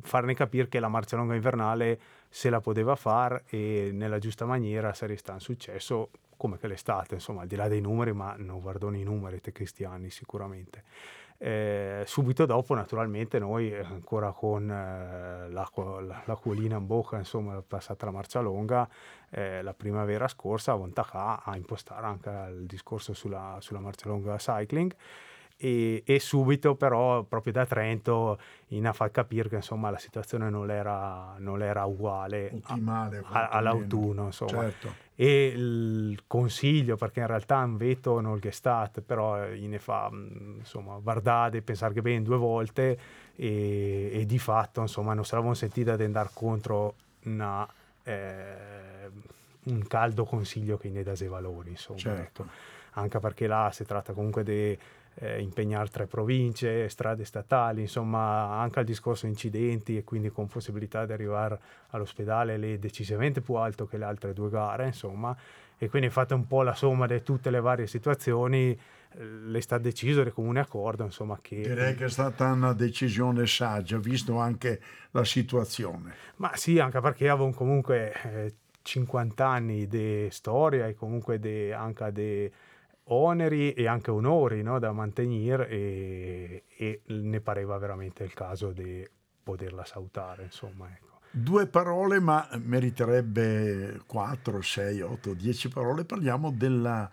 farne 0.01 0.35
capire 0.35 0.69
che 0.69 0.81
la 0.81 0.89
marcia 0.89 1.17
lunga 1.17 1.35
invernale 1.35 2.01
se 2.29 2.51
la 2.51 2.61
poteva 2.61 2.97
fare 2.97 3.45
e 3.47 3.91
nella 3.93 4.19
giusta 4.19 4.45
maniera 4.45 4.93
sarebbe 4.93 5.19
stato 5.19 5.35
un 5.35 5.41
successo 5.41 6.11
come 6.37 6.59
che 6.59 6.67
l'estate, 6.67 7.15
insomma, 7.15 7.43
al 7.43 7.47
di 7.47 7.55
là 7.55 7.69
dei 7.69 7.81
numeri, 7.81 8.12
ma 8.12 8.35
non 8.37 8.61
guardano 8.61 8.97
i 8.97 9.05
numeri 9.05 9.41
te 9.41 9.53
cristiani 9.53 10.11
sicuramente. 10.11 10.83
Eh, 11.44 12.04
subito 12.06 12.46
dopo, 12.46 12.72
naturalmente, 12.72 13.40
noi 13.40 13.72
eh, 13.72 13.80
ancora 13.80 14.30
con 14.30 14.70
eh, 14.70 15.50
l'acqua, 15.50 16.00
l'acquolina 16.25 16.76
in 16.76 16.87
bocca, 16.87 17.16
insomma, 17.16 17.61
passata 17.66 18.06
la 18.06 18.12
marcia 18.12 18.38
lunga, 18.38 18.88
eh, 19.28 19.61
la 19.61 19.75
primavera 19.75 20.28
scorsa 20.28 20.72
Vontacà 20.75 21.42
a 21.42 21.56
impostare 21.56 22.06
anche 22.06 22.30
il 22.30 22.66
discorso 22.66 23.12
sulla, 23.12 23.56
sulla 23.58 23.80
marcia 23.80 24.08
lunga 24.08 24.37
cycling 24.37 24.94
e, 25.64 26.02
e, 26.04 26.19
subito 26.19 26.75
però 26.75 27.23
proprio 27.23 27.52
da 27.52 27.64
Trento 27.64 28.37
in 28.69 28.85
a 28.85 28.92
far 28.92 29.12
capire 29.12 29.49
che 29.49 29.54
insomma 29.57 29.90
la 29.90 29.99
situazione 29.99 30.50
non 30.50 30.69
era, 30.73 31.37
non 31.38 31.62
era 31.62 31.85
uguale 31.85 32.50
Ottimale, 32.52 33.23
a, 33.25 33.47
all'autunno 33.47 34.26
insomma. 34.26 34.62
Certo. 34.62 34.92
e 35.14 35.52
il 35.54 36.25
consiglio 36.26 36.97
perché 36.97 37.21
in 37.21 37.28
realtà 37.28 37.59
un 37.59 37.76
veto 37.76 38.21
non 38.21 38.40
è 38.42 38.50
stato 38.50 39.02
però 39.02 39.38
ne 39.50 39.78
fa 39.78 40.11
insomma 40.12 40.99
guardate 40.99 41.62
pensare 41.62 41.95
che 41.95 42.02
bene 42.02 42.23
due 42.23 42.38
volte 42.38 42.99
e, 43.37 44.11
e, 44.12 44.26
di 44.26 44.40
fatto 44.40 44.81
insomma 44.81 45.14
non 45.14 45.25
saravamo 45.25 45.54
sentita 45.54 45.95
di 45.95 46.02
andare 46.02 46.31
contro 46.35 46.97
una, 47.26 47.64
eh, 48.02 49.09
un 49.62 49.87
caldo 49.87 50.25
consiglio 50.25 50.76
che 50.76 50.88
ne 50.88 51.04
da 51.04 51.14
valori 51.28 51.71
insomma 51.71 52.00
certo. 52.00 52.42
ecco. 52.42 52.52
anche 52.95 53.21
perché 53.21 53.47
là 53.47 53.71
si 53.73 53.85
tratta 53.85 54.12
comunque 54.12 54.42
di 54.42 54.76
eh, 55.14 55.40
impegnare 55.40 55.88
tre 55.88 56.07
province, 56.07 56.88
strade 56.88 57.25
statali, 57.25 57.83
insomma 57.83 58.59
anche 58.59 58.81
al 58.81 58.85
discorso 58.85 59.26
incidenti 59.26 59.97
e 59.97 60.04
quindi 60.04 60.31
con 60.31 60.47
possibilità 60.47 61.04
di 61.04 61.12
arrivare 61.12 61.59
all'ospedale 61.90 62.57
lì 62.57 62.78
decisamente 62.78 63.40
più 63.40 63.54
alto 63.54 63.87
che 63.87 63.99
le 63.99 64.04
altre 64.04 64.33
due 64.33 64.49
gare, 64.49 64.87
insomma, 64.87 65.37
e 65.76 65.88
quindi 65.88 66.09
fatta 66.11 66.35
un 66.35 66.47
po' 66.47 66.62
la 66.62 66.75
somma 66.75 67.07
di 67.07 67.23
tutte 67.23 67.50
le 67.50 67.61
varie 67.61 67.87
situazioni, 67.87 68.71
eh, 68.71 69.25
le 69.25 69.61
sta 69.61 69.78
deciso 69.78 70.23
di 70.23 70.31
comune 70.31 70.61
accordo, 70.61 71.04
insomma, 71.04 71.38
che... 71.42 71.61
Direi 71.61 71.95
che 71.95 72.04
è 72.04 72.09
stata 72.09 72.52
una 72.52 72.73
decisione 72.73 73.47
saggia, 73.47 73.99
visto 73.99 74.38
anche 74.38 74.81
la 75.11 75.25
situazione. 75.25 76.14
Ma 76.37 76.54
sì, 76.54 76.78
anche 76.78 77.00
perché 77.00 77.28
avevo 77.28 77.50
comunque 77.50 78.12
eh, 78.23 78.54
50 78.83 79.47
anni 79.47 79.87
di 79.87 80.28
storia 80.31 80.87
e 80.87 80.95
comunque 80.95 81.38
de, 81.38 81.73
anche 81.73 82.12
di 82.12 82.52
oneri 83.12 83.73
e 83.73 83.87
anche 83.87 84.11
onori 84.11 84.62
no, 84.62 84.78
da 84.78 84.92
mantenere 84.92 85.69
e, 85.69 86.64
e, 86.76 87.02
ne 87.07 87.40
pareva 87.40 87.76
veramente 87.78 88.25
il 88.25 88.33
caso 88.35 88.73
di 88.73 89.07
poterla 89.42 89.85
salutare, 89.85 90.45
insomma, 90.45 90.88
ecco. 90.90 91.11
Due 91.35 91.66
parole, 91.66 92.21
ma 92.21 92.47
meriterebbe 92.62 94.02
4, 94.04 94.61
6, 94.61 95.00
8, 95.00 95.33
10 95.33 95.69
parole. 95.71 96.04
Parliamo 96.04 96.50
della 96.50 97.11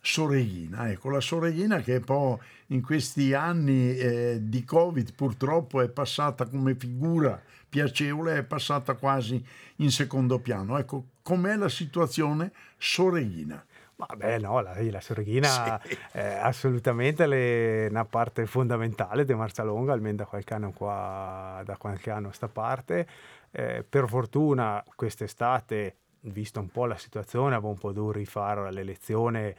Soreghina. 0.00 0.90
Ecco, 0.90 1.08
la 1.08 1.20
Soreghina 1.20 1.78
che 1.80 2.00
poi 2.00 2.36
in 2.68 2.82
questi 2.82 3.32
anni 3.32 3.96
eh, 3.96 4.38
di 4.42 4.64
Covid 4.64 5.14
purtroppo 5.14 5.80
è 5.82 5.88
passata 5.88 6.46
come 6.46 6.74
figura 6.74 7.40
piacevole, 7.68 8.38
è 8.38 8.42
passata 8.42 8.94
quasi 8.94 9.44
in 9.76 9.90
secondo 9.92 10.40
piano. 10.40 10.76
Ecco, 10.76 11.04
com'è 11.22 11.54
la 11.54 11.68
situazione 11.68 12.50
Soreghina? 12.76 13.64
Vabbè, 14.06 14.38
no, 14.38 14.60
la, 14.60 14.74
la 14.78 15.00
sorghina 15.00 15.80
sì. 15.82 15.98
è 16.12 16.38
assolutamente 16.42 17.26
le, 17.26 17.86
una 17.88 18.04
parte 18.04 18.46
fondamentale 18.46 19.24
di 19.24 19.34
Marcia 19.34 19.62
Longa, 19.62 19.92
almeno 19.92 20.16
da 20.16 20.24
qualche 20.24 20.54
anno 20.54 20.72
qua, 20.72 21.62
da 21.64 21.76
qualche 21.76 22.10
anno 22.10 22.28
a 22.28 22.32
sta 22.32 22.48
parte. 22.48 23.06
Eh, 23.50 23.84
per 23.88 24.08
fortuna 24.08 24.82
quest'estate, 24.94 25.96
vista 26.22 26.60
un 26.60 26.68
po' 26.68 26.86
la 26.86 26.96
situazione, 26.96 27.54
avevo 27.54 27.70
un 27.70 27.78
po' 27.78 27.92
dovuto 27.92 28.18
rifare 28.18 28.70
l'elezione 28.72 29.56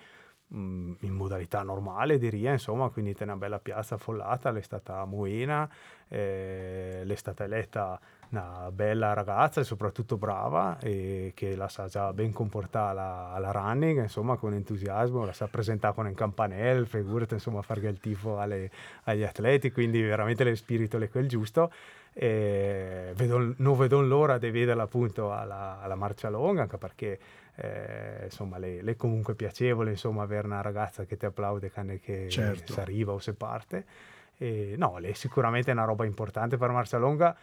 mm, 0.54 0.94
in 1.02 1.14
modalità 1.14 1.62
normale 1.64 2.18
di 2.18 2.30
Ria, 2.30 2.52
insomma, 2.52 2.90
quindi 2.90 3.14
c'è 3.14 3.24
una 3.24 3.36
bella 3.36 3.60
piazza 3.60 3.96
affollata, 3.96 4.52
l'è 4.52 4.62
stata 4.62 5.04
Moena, 5.06 5.70
eh, 6.08 7.02
l'è 7.04 7.16
stata 7.16 7.44
eletta 7.44 8.00
una 8.32 8.72
bella 8.72 9.14
ragazza 9.14 9.62
e 9.62 9.64
soprattutto 9.64 10.18
brava 10.18 10.78
e 10.80 11.34
che 11.36 11.56
la 11.56 11.68
sa 11.68 11.88
già 11.88 12.14
ben 12.14 12.32
comportare 12.32 12.92
alla, 12.92 13.32
alla 13.34 13.52
running, 13.52 14.04
insomma 14.04 14.38
con 14.38 14.54
entusiasmo, 14.54 15.26
la 15.26 15.34
sa 15.34 15.48
presentare 15.48 15.94
con 15.94 16.06
un 16.06 16.14
campanello, 16.14 16.86
figurate 16.86 17.36
insomma 17.36 17.62
fare 17.62 17.88
il 17.88 18.00
tifo 18.00 18.40
alle, 18.40 18.72
agli 19.04 19.24
atleti, 19.24 19.72
quindi 19.72 20.02
veramente 20.02 20.44
lo 20.44 20.56
spirito 20.56 20.98
è 20.98 21.10
quel 21.10 21.28
giusto. 21.28 21.72
E 22.14 23.14
vedo, 23.16 23.54
non 23.58 23.78
vedo 23.78 24.02
l'ora 24.02 24.38
di 24.38 24.52
vederla 24.52 24.84
appunto 24.84 25.32
alla, 25.34 25.80
alla 25.82 25.96
marcia 25.96 26.30
longa, 26.30 26.64
anche 26.64 26.78
perché 26.78 27.20
eh, 27.56 28.22
insomma 28.26 28.58
le, 28.58 28.82
è 28.82 28.96
comunque 28.96 29.34
piacevole 29.36 29.92
insomma 29.92 30.24
avere 30.24 30.48
una 30.48 30.62
ragazza 30.62 31.06
che 31.06 31.16
ti 31.16 31.26
applaude 31.26 31.72
che 32.02 32.28
certo. 32.30 32.74
si 32.74 32.80
arriva 32.80 33.14
o 33.14 33.20
si 33.20 33.34
parte. 33.34 33.86
E, 34.38 34.74
no, 34.76 34.98
è 34.98 35.14
sicuramente 35.14 35.72
una 35.72 35.84
roba 35.84 36.04
importante 36.04 36.58
per 36.58 36.72
marcia 36.72 36.98
longa 36.98 37.36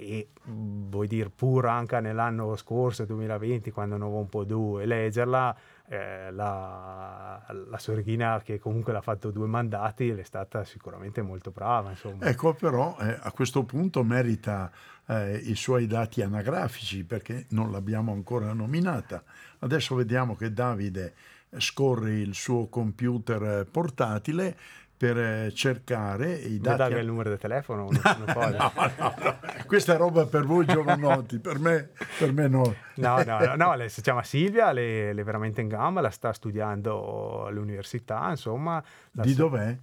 e 0.00 0.28
vuoi 0.44 1.06
dire 1.06 1.28
pur 1.28 1.66
anche 1.66 2.00
nell'anno 2.00 2.56
scorso 2.56 3.04
2020 3.04 3.70
quando 3.70 3.98
non 3.98 4.06
avevo 4.06 4.22
un 4.22 4.28
po' 4.30 4.44
due 4.44 4.86
leggerla 4.86 5.54
eh, 5.88 6.30
la, 6.30 7.44
la 7.68 7.78
sorghina 7.78 8.40
che 8.42 8.58
comunque 8.58 8.94
l'ha 8.94 9.02
fatto 9.02 9.30
due 9.30 9.46
mandati 9.46 10.08
è 10.08 10.22
stata 10.22 10.64
sicuramente 10.64 11.20
molto 11.20 11.50
brava 11.50 11.90
insomma. 11.90 12.24
ecco 12.24 12.54
però 12.54 12.96
eh, 12.98 13.18
a 13.20 13.30
questo 13.32 13.64
punto 13.64 14.02
merita 14.02 14.72
eh, 15.06 15.36
i 15.36 15.54
suoi 15.54 15.86
dati 15.86 16.22
anagrafici 16.22 17.04
perché 17.04 17.44
non 17.50 17.70
l'abbiamo 17.70 18.12
ancora 18.12 18.54
nominata 18.54 19.22
adesso 19.58 19.94
vediamo 19.94 20.34
che 20.34 20.50
Davide 20.50 21.12
scorre 21.58 22.14
il 22.14 22.34
suo 22.34 22.68
computer 22.68 23.66
portatile 23.70 24.56
per 25.00 25.18
eh, 25.18 25.52
cercare 25.54 26.30
i 26.34 26.60
dati. 26.60 26.82
Mi 26.82 26.90
dà 26.90 26.98
il 26.98 27.06
numero 27.06 27.30
di 27.30 27.38
telefono? 27.38 27.88
No, 28.00 28.50
no, 28.50 28.72
no, 28.98 29.38
questa 29.66 29.94
è 29.94 29.96
roba 29.96 30.26
per 30.26 30.44
voi 30.44 30.66
giovanotti, 30.66 31.38
per 31.38 31.58
me, 31.58 31.88
per 32.18 32.32
me 32.32 32.48
no. 32.48 32.74
No, 32.96 33.22
no, 33.22 33.38
no, 33.38 33.54
no, 33.56 33.74
lei 33.76 33.88
si 33.88 34.02
chiama 34.02 34.22
Silvia, 34.22 34.72
lei, 34.72 35.14
lei, 35.14 35.22
è 35.22 35.24
veramente 35.24 35.62
in 35.62 35.68
gamba, 35.68 36.02
la 36.02 36.10
sta 36.10 36.34
studiando 36.34 37.46
all'università, 37.46 38.28
insomma. 38.28 38.82
Di 39.10 39.30
sta... 39.30 39.42
dov'è? 39.42 39.78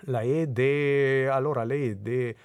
La 0.00 0.20
è 0.20 0.46
de... 0.46 1.30
Allora, 1.30 1.64
lei 1.64 1.90
è 1.90 1.94
de... 1.94 2.36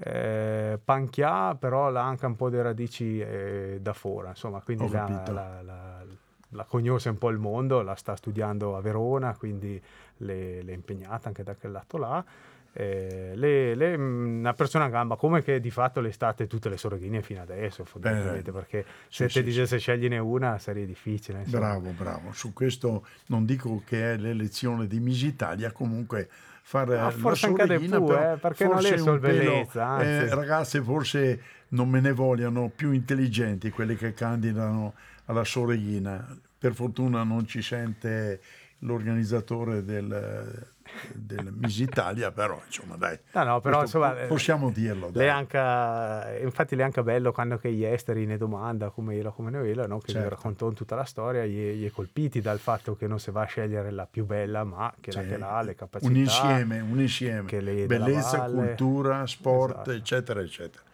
Eh, 0.00 0.80
Panchia, 0.84 1.54
però 1.54 1.94
ha 1.94 2.02
anche 2.02 2.26
un 2.26 2.34
po' 2.34 2.50
di 2.50 2.60
radici 2.60 3.20
eh, 3.20 3.78
da 3.80 3.92
fuori, 3.92 4.28
insomma, 4.28 4.60
quindi 4.62 4.88
la, 4.90 5.22
la, 5.26 5.62
la, 5.62 6.04
la 6.50 6.64
conosce 6.64 7.08
un 7.08 7.18
po' 7.18 7.30
il 7.30 7.38
mondo, 7.38 7.82
la 7.82 7.94
sta 7.94 8.16
studiando 8.16 8.76
a 8.76 8.80
Verona, 8.80 9.36
quindi 9.36 9.80
le, 10.18 10.62
le 10.62 10.72
è 10.72 10.74
impegnata 10.74 11.28
anche 11.28 11.42
da 11.42 11.54
quel 11.54 11.72
lato 11.72 11.96
là. 11.96 12.24
Eh, 12.72 13.32
le, 13.34 13.74
le, 13.74 13.94
una 13.94 14.52
persona 14.52 14.84
a 14.84 14.88
gamba 14.88 15.16
come 15.16 15.42
che 15.42 15.58
di 15.58 15.70
fatto 15.70 16.00
le 16.00 16.12
state 16.12 16.46
tutte 16.46 16.68
le 16.68 16.76
sorghine 16.76 17.22
fino 17.22 17.40
adesso 17.40 17.84
fondamentalmente 17.84 18.52
Beh, 18.52 18.58
perché 18.58 18.84
se 19.08 19.26
sì, 19.28 19.34
te 19.34 19.40
sì, 19.40 19.42
dice 19.42 19.62
sì. 19.62 19.68
se 19.68 19.78
scegliene 19.78 20.18
una 20.18 20.58
sarebbe 20.58 20.86
difficile 20.86 21.40
insomma. 21.40 21.60
bravo 21.60 21.90
bravo 21.90 22.32
su 22.32 22.52
questo 22.52 23.06
non 23.28 23.46
dico 23.46 23.82
che 23.86 24.12
è 24.12 24.16
l'elezione 24.18 24.86
di 24.86 25.00
Miss 25.00 25.22
Italia 25.22 25.72
comunque 25.72 26.28
fare 26.62 26.98
ah, 26.98 27.10
forse 27.10 27.46
anche 27.46 27.78
di 27.78 27.88
più 27.88 28.12
eh, 28.12 28.36
perché 28.38 28.66
non 28.66 28.84
è 28.84 28.98
solo 28.98 29.18
bellezza 29.18 30.00
eh, 30.02 30.28
ragazze 30.32 30.82
forse 30.82 31.42
non 31.68 31.88
me 31.88 32.00
ne 32.00 32.12
vogliono 32.12 32.68
più 32.68 32.92
intelligenti 32.92 33.70
quelli 33.70 33.96
che 33.96 34.12
candidano 34.12 34.92
alla 35.24 35.44
sorellina 35.44 36.36
per 36.58 36.74
fortuna 36.74 37.22
non 37.22 37.46
ci 37.46 37.62
sente 37.62 38.40
l'organizzatore 38.80 39.84
del, 39.84 40.68
del 41.12 41.52
Miss 41.52 41.78
Italia, 41.78 42.30
però 42.30 42.60
insomma 42.64 42.96
dai, 42.96 43.18
no, 43.32 43.44
no, 43.44 43.60
però, 43.60 43.82
insomma, 43.82 44.12
possiamo 44.26 44.70
dirlo. 44.70 45.10
Dai. 45.10 45.28
Anche, 45.28 46.40
infatti 46.42 46.76
è 46.76 46.82
anche 46.82 47.02
bello 47.02 47.32
quando 47.32 47.58
che 47.58 47.72
gli 47.72 47.84
esteri 47.84 48.24
ne 48.24 48.36
domanda 48.36 48.90
come 48.90 49.16
era, 49.16 49.30
come 49.30 49.50
ne 49.50 49.68
era, 49.68 49.86
no? 49.86 49.98
che 49.98 50.12
certo. 50.12 50.26
gli 50.26 50.30
raccontò 50.30 50.70
tutta 50.70 50.94
la 50.94 51.04
storia, 51.04 51.44
gli, 51.44 51.72
gli, 51.72 51.86
è 51.86 51.90
colpiti 51.90 52.40
dal 52.40 52.58
fatto 52.58 52.96
che 52.96 53.06
non 53.06 53.18
si 53.18 53.30
va 53.30 53.42
a 53.42 53.46
scegliere 53.46 53.90
la 53.90 54.06
più 54.08 54.24
bella, 54.24 54.62
ma 54.64 54.92
che 55.00 55.10
cioè, 55.10 55.26
la 55.26 55.36
che 55.36 55.42
ha 55.42 55.62
le 55.62 55.74
capacità. 55.74 56.10
Un 56.10 56.16
insieme, 56.16 56.80
un 56.80 57.00
insieme, 57.00 57.86
bellezza, 57.86 58.44
cultura, 58.44 59.26
sport, 59.26 59.72
esatto. 59.72 59.90
eccetera, 59.90 60.40
eccetera. 60.40 60.86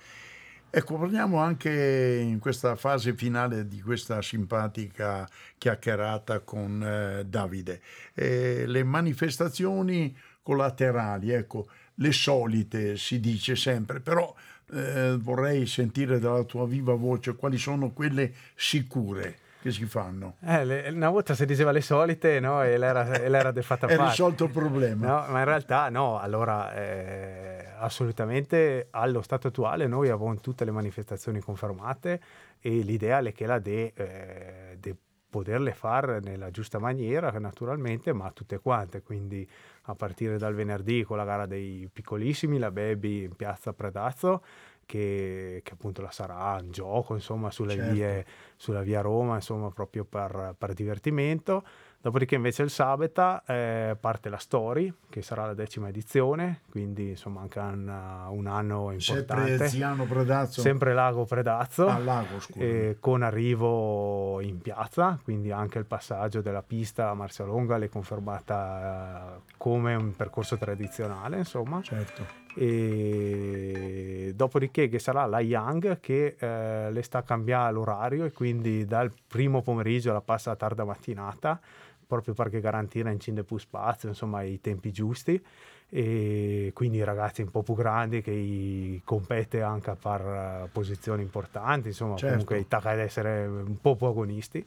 Ecco, 0.77 0.99
parliamo 0.99 1.37
anche 1.37 2.19
in 2.21 2.41
questa 2.41 2.75
fase 2.75 3.15
finale 3.15 3.69
di 3.69 3.81
questa 3.81 4.21
simpatica 4.23 5.25
chiacchierata 5.57 6.41
con 6.41 6.83
eh, 6.83 7.25
Davide. 7.25 7.81
Eh, 8.13 8.65
le 8.67 8.83
manifestazioni 8.83 10.13
collaterali, 10.43 11.31
ecco, 11.31 11.69
le 11.95 12.11
solite 12.11 12.97
si 12.97 13.21
dice 13.21 13.55
sempre, 13.55 14.01
però 14.01 14.35
eh, 14.73 15.17
vorrei 15.17 15.65
sentire 15.69 16.19
dalla 16.19 16.43
tua 16.43 16.67
viva 16.67 16.95
voce 16.95 17.37
quali 17.37 17.57
sono 17.57 17.93
quelle 17.93 18.33
sicure 18.57 19.43
che 19.65 19.71
si 19.71 19.87
fanno. 19.87 20.37
Eh, 20.45 20.63
le, 20.67 20.91
una 20.91 21.09
volta 21.09 21.35
si 21.35 21.47
diceva 21.47 21.73
le 21.73 21.81
solite, 21.81 22.39
no? 22.39 22.63
E 22.63 22.77
l'era, 22.77 23.15
e 23.15 23.31
l'era 23.31 23.51
de 23.51 23.63
fatta 23.63 23.87
È 23.89 23.97
risolto 23.97 24.45
il 24.45 24.51
problema. 24.51 25.07
No, 25.07 25.33
ma 25.33 25.39
in 25.39 25.47
realtà 25.47 25.89
no, 25.89 26.19
allora 26.19 26.75
eh, 26.75 27.67
assolutamente 27.79 28.89
allo 28.91 29.23
stato 29.23 29.49
attuale 29.49 29.87
noi 29.87 30.11
abbiamo 30.11 30.39
tutte 30.41 30.67
le 30.67 30.71
manifestazioni 30.71 31.41
confermate 31.41 32.21
e 32.61 32.81
l'ideale 32.81 33.31
è 33.31 33.33
che 33.33 33.47
la 33.47 33.59
de, 33.59 33.93
eh, 33.97 34.77
de 34.79 34.97
poterle 35.31 35.73
fare 35.73 36.21
nella 36.21 36.51
giusta 36.51 36.79
maniera 36.79 37.31
naturalmente, 37.39 38.13
ma 38.13 38.31
tutte 38.33 38.59
quante, 38.59 39.01
quindi 39.01 39.49
a 39.85 39.95
partire 39.95 40.37
dal 40.37 40.55
venerdì 40.55 41.05
con 41.05 41.17
la 41.17 41.25
gara 41.25 41.47
dei 41.47 41.89
piccolissimi, 41.91 42.59
la 42.59 42.71
Baby 42.71 43.25
in 43.25 43.35
piazza 43.35 43.73
Predazzo, 43.73 44.45
che, 44.87 45.61
che, 45.63 45.73
appunto 45.73 46.03
la 46.03 46.11
sarà 46.11 46.59
un 46.61 46.71
gioco 46.71 47.15
insomma 47.15 47.51
sulle 47.51 47.75
certo. 47.75 47.93
vie, 47.93 48.27
sulla 48.57 48.83
via 48.83 49.01
Roma 49.01 49.37
insomma 49.37 49.71
proprio 49.71 50.05
per, 50.05 50.55
per 50.57 50.73
divertimento 50.73 51.65
Dopodiché 52.05 52.35
invece 52.35 52.63
il 52.63 52.69
sabato 52.69 53.41
eh, 53.47 53.97
parte 53.99 54.29
la 54.29 54.37
Story, 54.37 54.93
che 55.09 55.23
sarà 55.23 55.47
la 55.47 55.55
decima 55.55 55.89
edizione, 55.89 56.61
quindi 56.71 57.09
insomma 57.09 57.41
anche 57.41 57.59
un, 57.61 57.89
un 58.29 58.47
anno 58.47 58.91
importante. 58.91 59.47
Sempre 59.47 59.69
Ziano 59.69 60.05
Predazzo. 60.05 60.61
Sempre 60.61 60.93
Lago 60.93 61.25
Predazzo. 61.25 61.87
Ah, 61.87 61.97
Lago, 61.97 62.41
scusa. 62.41 62.61
Eh, 62.61 62.99
con 63.01 63.23
arrivo 63.23 64.39
in 64.43 64.59
piazza, 64.61 65.19
quindi 65.25 65.51
anche 65.51 65.79
il 65.79 65.87
passaggio 65.87 66.43
della 66.43 66.63
pista 66.63 67.09
a 67.09 67.15
Marcialonga 67.15 67.79
l'è 67.79 67.89
confermata 67.89 69.37
eh, 69.37 69.53
come 69.57 69.95
un 69.95 70.15
percorso 70.15 70.59
tradizionale, 70.59 71.39
insomma. 71.39 71.81
Certo. 71.81 72.44
E 72.57 74.33
dopodiché 74.35 74.89
che 74.89 74.99
sarà 74.99 75.27
la 75.27 75.41
Young 75.41 76.01
che 76.01 76.37
eh, 76.39 76.91
le 76.91 77.03
sta 77.03 77.23
cambiando 77.23 77.79
l'orario 77.79 78.25
e 78.25 78.33
quindi 78.33 78.85
dal 78.85 79.13
primo 79.27 79.63
pomeriggio 79.63 80.13
la 80.13 80.21
passa 80.21 80.53
a 80.53 80.57
tarda 80.57 80.85
mattinata 80.85 81.61
proprio 82.07 82.35
perché 82.35 82.61
garantire 82.61 83.11
in 83.11 83.45
più 83.45 83.59
spazio, 83.59 84.09
insomma, 84.09 84.43
i 84.43 84.61
tempi 84.61 84.93
giusti 84.93 85.43
e 85.89 86.71
quindi 86.75 86.99
i 86.99 87.05
ragazzi 87.05 87.43
un 87.43 87.51
po' 87.51 87.63
più 87.63 87.75
grandi 87.75 88.21
che 88.23 89.01
compete 89.05 89.63
anche 89.63 89.97
per 90.01 90.69
posizioni 90.73 91.23
importanti, 91.23 91.89
insomma, 91.89 92.17
certo. 92.17 92.45
comunque 92.45 92.69
tocca 92.69 92.91
ad 92.91 92.99
essere 92.99 93.47
un 93.47 93.81
po' 93.81 93.97
più 93.97 94.07
agonisti. 94.07 94.65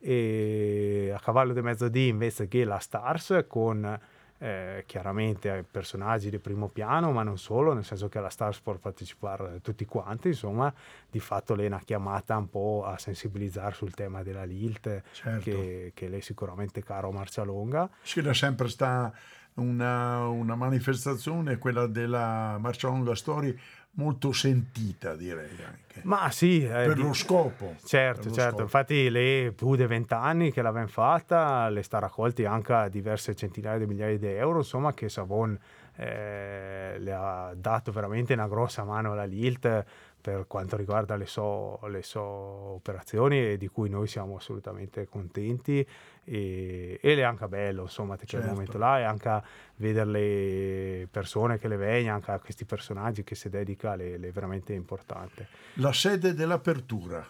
E 0.00 1.12
a 1.12 1.18
cavallo 1.18 1.52
di 1.52 1.60
mezzodì 1.60 2.06
invece 2.06 2.46
che 2.46 2.64
la 2.64 2.78
Stars 2.78 3.44
con 3.48 3.98
eh, 4.38 4.84
chiaramente 4.86 5.64
personaggi 5.68 6.30
di 6.30 6.38
primo 6.38 6.68
piano, 6.68 7.12
ma 7.12 7.22
non 7.22 7.38
solo, 7.38 7.72
nel 7.72 7.84
senso 7.84 8.08
che 8.08 8.18
alla 8.18 8.30
Stars 8.30 8.60
può 8.60 8.74
partecipare 8.74 9.60
tutti 9.60 9.84
quanti, 9.84 10.28
insomma, 10.28 10.72
di 11.10 11.20
fatto 11.20 11.54
lei 11.54 11.66
è 11.66 11.68
una 11.68 11.82
chiamata 11.84 12.36
un 12.36 12.48
po' 12.48 12.84
a 12.86 12.98
sensibilizzare 12.98 13.74
sul 13.74 13.92
tema 13.92 14.22
della 14.22 14.44
Lilt, 14.44 15.02
certo. 15.12 15.42
che, 15.42 15.92
che 15.94 16.08
lei 16.08 16.20
è 16.20 16.22
sicuramente 16.22 16.82
caro 16.82 17.10
Marcia 17.10 17.42
Longa. 17.42 17.88
Sì, 18.02 18.22
da 18.22 18.34
sempre 18.34 18.68
sta 18.68 19.12
una, 19.58 20.26
una 20.26 20.54
manifestazione, 20.54 21.58
quella 21.58 21.86
della 21.86 22.56
Marcia 22.58 22.88
Longa 22.88 23.14
Story, 23.14 23.56
molto 23.92 24.32
sentita, 24.32 25.14
direi 25.14 25.50
anche. 25.64 26.00
Ma 26.02 26.30
sì, 26.30 26.64
eh, 26.64 26.68
per 26.68 26.98
lo 26.98 27.12
scopo. 27.12 27.74
Certo, 27.84 28.28
lo 28.28 28.34
certo. 28.34 28.50
Scopo. 28.50 28.62
Infatti, 28.62 29.10
lei 29.10 29.52
più 29.52 29.74
di 29.74 29.86
vent'anni 29.86 30.52
che 30.52 30.62
l'abbiamo 30.62 30.86
fatta, 30.86 31.68
le 31.68 31.82
sta 31.82 31.98
raccolti 31.98 32.44
anche 32.44 32.88
diverse 32.90 33.34
centinaia 33.34 33.78
di 33.78 33.86
migliaia 33.86 34.16
di 34.16 34.26
euro, 34.28 34.58
insomma, 34.58 34.94
che 34.94 35.08
Savon 35.08 35.58
eh, 35.96 36.96
le 36.98 37.12
ha 37.12 37.52
dato 37.56 37.90
veramente 37.90 38.32
una 38.32 38.46
grossa 38.46 38.84
mano 38.84 39.12
alla 39.12 39.24
Lilt 39.24 39.84
per 40.20 40.46
quanto 40.46 40.76
riguarda 40.76 41.16
le 41.16 41.26
sue 41.26 41.78
le 41.88 42.02
so 42.02 42.20
operazioni 42.20 43.52
e 43.52 43.56
di 43.56 43.68
cui 43.68 43.88
noi 43.88 44.06
siamo 44.06 44.36
assolutamente 44.36 45.06
contenti 45.08 45.86
e, 46.28 46.98
ed 47.00 47.18
è 47.18 47.22
anche 47.22 47.48
bello 47.48 47.82
insomma 47.82 48.16
certo. 48.16 48.36
quel 48.36 48.48
momento 48.48 48.78
là 48.78 48.98
e 48.98 49.02
anche 49.02 49.42
vedere 49.76 50.10
le 50.10 51.08
persone 51.10 51.58
che 51.58 51.68
le 51.68 51.76
vengono 51.76 52.14
anche 52.14 52.30
a 52.30 52.38
questi 52.38 52.64
personaggi 52.64 53.24
che 53.24 53.34
si 53.34 53.48
dedica 53.48 53.94
è 53.94 54.18
veramente 54.32 54.72
importante 54.74 55.48
la 55.74 55.92
sede 55.92 56.34
dell'apertura 56.34 57.26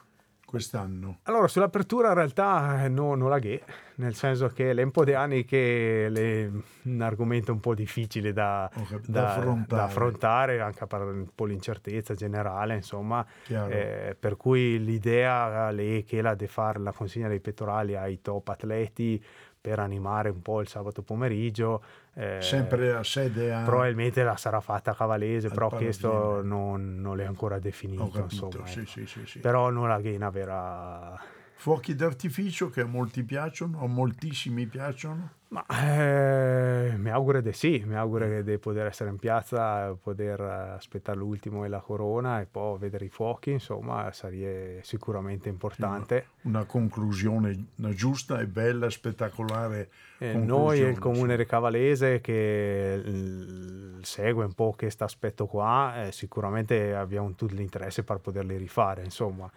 quest'anno? 0.48 1.18
Allora, 1.24 1.46
sull'apertura 1.46 2.08
in 2.08 2.14
realtà 2.14 2.84
eh, 2.84 2.88
no, 2.88 3.14
non 3.14 3.28
la 3.28 3.38
ghe, 3.38 3.62
nel 3.96 4.14
senso 4.14 4.48
che 4.48 4.70
è 4.70 4.82
un 4.82 4.90
po' 4.90 5.04
di 5.04 5.12
anni 5.12 5.44
che 5.44 6.06
è 6.06 6.50
un 6.84 7.00
argomento 7.02 7.52
un 7.52 7.60
po' 7.60 7.74
difficile 7.74 8.32
da, 8.32 8.70
capito, 8.72 9.12
da, 9.12 9.20
da 9.20 9.28
affrontare. 9.34 9.66
da 9.66 9.84
affrontare, 9.84 10.60
anche 10.60 10.86
per 10.86 11.02
un 11.02 11.28
po' 11.34 11.44
l'incertezza 11.44 12.14
generale, 12.14 12.76
insomma, 12.76 13.24
eh, 13.46 14.16
per 14.18 14.36
cui 14.36 14.82
l'idea 14.82 15.68
è 15.68 16.04
che 16.06 16.22
la 16.22 16.34
di 16.34 16.46
fare 16.46 16.78
la 16.78 16.92
consegna 16.92 17.28
dei 17.28 17.40
pettorali 17.40 17.94
ai 17.94 18.22
top 18.22 18.48
atleti 18.48 19.22
per 19.60 19.78
animare 19.78 20.28
un 20.30 20.42
po' 20.42 20.60
il 20.60 20.68
sabato 20.68 21.02
pomeriggio. 21.02 21.82
Eh, 22.14 22.40
Sempre 22.40 22.94
a 22.94 23.02
sede 23.02 23.52
a... 23.52 23.62
Probabilmente 23.64 24.22
la 24.22 24.36
sarà 24.36 24.60
fatta 24.60 24.92
a 24.92 24.94
Cavalese, 24.94 25.48
però 25.48 25.68
questo 25.68 26.42
non, 26.42 27.00
non, 27.00 27.20
è 27.20 27.24
ancora 27.24 27.58
definito. 27.58 28.18
Insomma, 28.18 28.66
sì, 28.66 28.80
ecco. 28.80 28.88
sì, 28.90 29.06
sì, 29.06 29.26
sì, 29.26 29.38
Però 29.40 29.70
non 29.70 29.88
la 29.88 30.00
Ghena 30.00 30.30
verrà 30.30 31.20
Fuochi 31.60 31.96
d'artificio 31.96 32.70
che 32.70 32.82
a 32.82 32.86
molti 32.86 33.24
piacciono, 33.24 33.82
a 33.82 33.88
moltissimi 33.88 34.66
piacciono? 34.66 35.32
Ma 35.48 35.66
eh, 35.66 36.94
mi 36.96 37.10
auguro 37.10 37.40
di 37.40 37.52
sì, 37.52 37.82
mi 37.84 37.96
auguro 37.96 38.42
di 38.42 38.58
poter 38.58 38.86
essere 38.86 39.10
in 39.10 39.16
piazza, 39.16 39.92
poter 40.00 40.40
aspettare 40.40 41.18
l'ultimo 41.18 41.64
e 41.64 41.68
la 41.68 41.80
corona 41.80 42.40
e 42.40 42.46
poi 42.46 42.78
vedere 42.78 43.06
i 43.06 43.08
fuochi, 43.08 43.50
insomma, 43.50 44.12
sarebbe 44.12 44.82
sicuramente 44.84 45.48
importante. 45.48 46.26
Una, 46.42 46.58
una 46.58 46.64
conclusione 46.66 47.70
una 47.78 47.92
giusta 47.92 48.38
e 48.38 48.46
bella, 48.46 48.88
spettacolare. 48.88 49.90
Eh, 50.18 50.34
noi 50.34 50.80
e 50.80 50.88
il 50.90 50.98
comune. 51.00 51.34
Recavalese 51.34 52.20
che 52.20 52.98
l- 52.98 53.98
segue 54.02 54.44
un 54.44 54.52
po' 54.52 54.74
questo 54.76 55.02
aspetto 55.02 55.46
qua, 55.46 56.04
eh, 56.06 56.12
sicuramente 56.12 56.94
abbiamo 56.94 57.34
tutto 57.34 57.52
l'interesse 57.52 58.04
per 58.04 58.18
poterli 58.18 58.56
rifare, 58.56 59.02
insomma. 59.02 59.50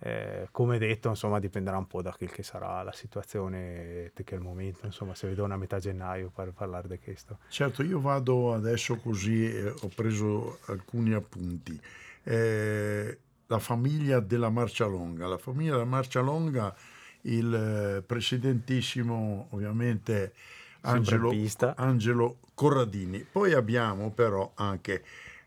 Eh, 0.00 0.48
come 0.52 0.78
detto, 0.78 1.08
insomma, 1.08 1.40
dipenderà 1.40 1.76
un 1.76 1.88
po' 1.88 2.02
da 2.02 2.12
quel 2.12 2.30
che 2.30 2.44
sarà 2.44 2.82
la 2.82 2.92
situazione 2.92 4.12
di 4.14 4.22
quel 4.22 4.40
momento, 4.40 4.86
insomma, 4.86 5.14
se 5.14 5.26
vedo 5.26 5.44
una 5.44 5.56
metà 5.56 5.80
gennaio 5.80 6.30
per 6.30 6.52
parlare 6.52 6.86
di 6.86 6.98
questo. 7.00 7.38
Certo, 7.48 7.82
io 7.82 8.00
vado 8.00 8.54
adesso 8.54 8.96
così, 8.96 9.52
eh, 9.52 9.68
ho 9.68 9.90
preso 9.94 10.60
alcuni 10.66 11.14
appunti. 11.14 11.80
Eh, 12.22 13.18
la 13.46 13.58
famiglia 13.58 14.20
della 14.20 14.50
Marcialonga, 14.50 15.26
la 15.26 15.38
famiglia 15.38 15.72
della 15.72 15.84
Marcialonga, 15.84 16.76
il 17.22 18.04
presidentissimo 18.06 19.48
ovviamente 19.50 20.32
Angelo, 20.82 21.32
Angelo 21.74 22.38
Corradini. 22.54 23.26
Poi 23.30 23.52
abbiamo 23.52 24.12
però 24.12 24.52
anche 24.54 25.02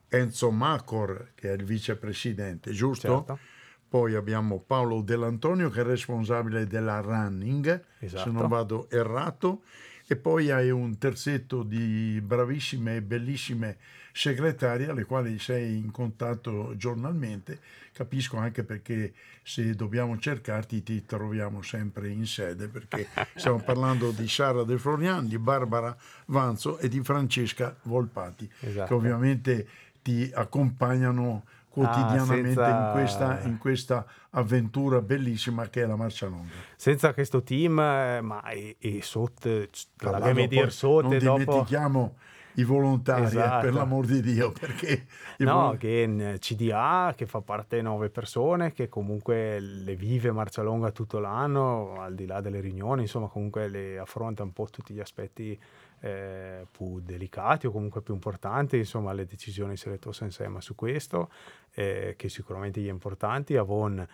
Enzo 0.10 0.52
Macor, 0.52 1.30
che 1.36 1.52
è 1.52 1.54
il 1.54 1.64
vicepresidente, 1.64 2.72
giusto? 2.72 3.08
Certo 3.08 3.60
poi 3.92 4.16
abbiamo 4.16 4.64
Paolo 4.66 5.02
Dell'Antonio 5.02 5.70
che 5.70 5.82
è 5.82 5.84
responsabile 5.84 6.66
della 6.66 7.02
running, 7.02 7.84
esatto. 8.00 8.24
se 8.24 8.30
non 8.32 8.48
vado 8.48 8.90
errato, 8.90 9.64
e 10.08 10.16
poi 10.16 10.50
hai 10.50 10.70
un 10.70 10.98
terzetto 10.98 11.62
di 11.62 12.22
bravissime 12.24 12.96
e 12.96 13.02
bellissime 13.02 13.76
segretarie 14.14 14.88
alle 14.88 15.04
quali 15.04 15.38
sei 15.40 15.76
in 15.76 15.92
contatto 15.92 16.74
giornalmente. 16.78 17.60
Capisco 17.92 18.38
anche 18.38 18.64
perché 18.64 19.12
se 19.44 19.76
dobbiamo 19.76 20.18
cercarti 20.18 20.84
ti 20.84 21.04
troviamo 21.06 21.62
sempre 21.62 22.08
in 22.08 22.26
sede 22.26 22.70
perché 22.70 23.10
stiamo 23.36 23.60
parlando 23.60 24.12
di 24.12 24.26
Sara 24.30 24.64
De 24.64 24.78
Florian, 24.78 25.28
di 25.28 25.38
Barbara 25.38 25.94
Vanzo 26.28 26.78
e 26.78 26.88
di 26.88 27.02
Francesca 27.04 27.76
Volpati 27.82 28.50
esatto. 28.62 28.88
che 28.88 28.94
ovviamente 28.94 29.68
ti 30.02 30.32
accompagnano 30.34 31.44
quotidianamente 31.72 32.62
ah, 32.62 32.66
senza... 32.66 32.70
in, 32.70 32.92
questa, 32.92 33.40
in, 33.44 33.58
questa, 33.58 34.06
avventura 34.32 35.02
bellissima 35.02 35.70
che 35.70 35.84
è 35.84 35.86
la 35.86 35.96
Marcia 35.96 36.28
Longa. 36.28 36.52
Senza 36.76 37.14
questo 37.14 37.42
team, 37.44 37.80
eh, 37.80 38.22
ma 38.22 38.44
e, 38.50 38.76
e 38.78 39.02
sotto, 39.02 39.68
la 40.00 40.32
dire 40.34 40.70
sotto 40.70 41.08
non 41.08 41.18
dopo... 41.18 41.40
dimentichiamo 41.40 42.16
i 42.56 42.64
volontari, 42.66 43.24
esatto. 43.24 43.60
eh, 43.60 43.62
per 43.62 43.74
l'amor 43.74 44.06
di 44.06 44.22
Dio, 44.22 44.52
perché... 44.52 45.06
No, 45.38 45.68
vol- 45.68 45.78
che 45.78 46.02
in 46.02 46.36
CDA, 46.40 47.14
che 47.16 47.26
fa 47.26 47.40
parte 47.40 47.78
di 47.78 47.82
nove 47.84 48.10
persone, 48.10 48.74
che 48.74 48.90
comunque 48.90 49.60
le 49.60 49.96
vive 49.96 50.32
Marcia 50.32 50.62
Longa 50.62 50.92
tutto 50.92 51.20
l'anno, 51.20 51.96
al 52.02 52.16
di 52.16 52.26
là 52.26 52.42
delle 52.42 52.60
riunioni, 52.60 53.04
insomma 53.04 53.28
comunque 53.28 53.70
le 53.70 53.98
affronta 53.98 54.44
un 54.44 54.52
po' 54.52 54.68
tutti 54.70 54.94
gli 54.94 55.00
aspetti 55.00 55.58
eh, 56.02 56.68
più 56.70 57.00
delicati 57.00 57.68
o 57.68 57.72
comunque 57.72 58.02
più 58.02 58.14
importanti, 58.14 58.78
insomma 58.78 59.14
le 59.14 59.26
decisioni 59.26 59.78
se 59.78 59.90
le 59.90 60.00
tosse 60.00 60.26
insieme 60.26 60.62
su 60.62 60.76
questo, 60.76 61.30
eh, 61.74 62.16
che 62.18 62.30
sicuramente 62.30 62.82
gli 62.82 62.88
è 62.88 62.92
importanti, 62.92 63.56
avon 63.56 64.06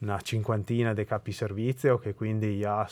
una 0.00 0.18
cinquantina 0.20 0.94
di 0.94 1.04
capi 1.04 1.30
servizio 1.30 1.98
che 1.98 2.14
quindi 2.14 2.64
ha 2.64 2.86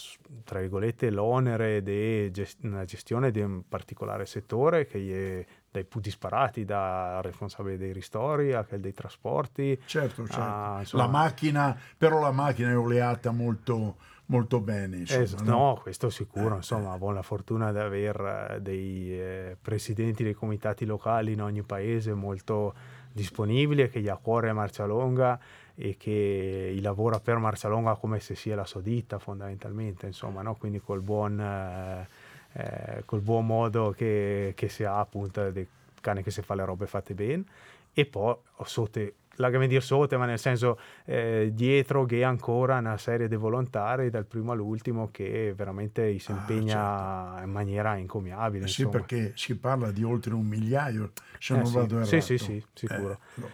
tra 0.45 0.61
virgolette 0.61 1.11
l'onere 1.11 1.83
di 1.83 2.31
gest- 2.31 2.63
una 2.65 2.85
gestione 2.85 3.31
di 3.31 3.41
un 3.41 3.67
particolare 3.67 4.27
settore 4.27 4.87
che 4.87 5.41
è 5.41 5.53
dai 5.71 5.85
più 5.85 6.01
disparati 6.01 6.67
da 6.67 7.21
responsabile 7.23 7.79
dei 7.79 7.93
ristori 7.93 8.53
a 8.53 8.63
quelli 8.65 8.83
dei 8.83 8.93
trasporti 8.93 9.81
certo, 9.87 10.27
certo. 10.27 10.41
A, 10.43 10.77
insomma, 10.81 11.05
la 11.05 11.09
macchina 11.09 11.81
però 11.97 12.21
la 12.21 12.31
macchina 12.31 12.71
è 12.71 12.77
oleata 12.77 13.31
molto 13.31 13.97
molto 14.29 14.61
bene. 14.61 14.99
Insomma, 14.99 15.25
eh, 15.25 15.45
no? 15.45 15.59
no? 15.59 15.79
questo 15.83 16.11
sicuro, 16.11 16.55
eh, 16.55 16.57
insomma, 16.59 16.97
ho 16.99 17.11
la 17.13 17.23
fortuna 17.23 17.73
di 17.73 17.79
avere 17.79 18.55
eh, 18.57 18.61
dei 18.61 19.13
eh, 19.13 19.57
presidenti 19.61 20.23
dei 20.23 20.35
comitati 20.35 20.85
locali 20.85 21.33
in 21.33 21.43
ogni 21.43 21.63
paese 21.63 22.15
molto 22.15 22.75
disponibili 23.13 23.89
che 23.89 24.01
gli 24.01 24.09
ha 24.09 24.15
a 24.15 24.19
cuore 24.19 24.53
Marcialonga 24.53 25.39
e 25.75 25.97
che 25.97 26.77
lavora 26.81 27.21
per 27.21 27.39
Marcialonga 27.39 27.95
come 27.95 28.21
se 28.21 28.35
sia 28.35 28.57
la 28.57 28.65
sua 28.65 28.81
ditta 28.81 29.19
fondamentalmente, 29.19 30.07
insomma, 30.07 30.43
no? 30.43 30.55
quindi 30.55 30.81
col 30.81 31.01
buon, 31.01 31.41
eh, 31.41 32.07
eh, 32.53 33.03
col 33.05 33.21
buon 33.21 33.47
modo 33.47 33.95
che, 33.97 34.53
che 34.57 34.69
si 34.69 34.85
ha 34.85 34.99
appunto 34.99 35.51
del 35.51 35.67
cane 36.01 36.23
che 36.23 36.31
si 36.31 36.43
fa 36.43 36.55
le 36.55 36.65
robe 36.65 36.87
fatte 36.87 37.15
bene 37.15 37.45
e 37.93 38.07
poi 38.07 38.37
sotto 38.65 39.01
la 39.39 39.51
che 39.51 39.67
dire 39.67 39.81
sotto, 39.81 40.19
ma 40.19 40.27
nel 40.27 40.39
senso 40.39 40.79
eh, 41.05 41.51
dietro 41.53 42.05
che 42.05 42.23
ancora 42.23 42.79
una 42.79 42.99
serie 42.99 43.29
di 43.29 43.37
volontari 43.37 44.11
dal 44.11 44.27
primo 44.27 44.53
all'ultimo 44.53 45.11
che 45.11 45.53
veramente 45.57 46.19
si 46.19 46.31
ah, 46.31 46.35
impegna 46.35 46.81
ah, 46.81 47.31
certo. 47.31 47.47
in 47.47 47.53
maniera 47.53 47.97
incommiabile. 47.97 48.65
Eh 48.65 48.69
sì, 48.69 48.87
perché 48.87 49.33
si 49.35 49.57
parla 49.57 49.91
di 49.91 50.03
oltre 50.03 50.35
un 50.35 50.47
migliaio, 50.47 51.13
se 51.39 51.55
eh 51.55 51.57
non 51.57 51.67
sì. 51.67 51.75
vado 51.75 51.95
errato. 51.97 52.21
Sì, 52.21 52.21
sì, 52.21 52.39
sì, 52.39 52.65
sicuro. 52.75 53.13
Eh, 53.13 53.41
no. 53.41 53.49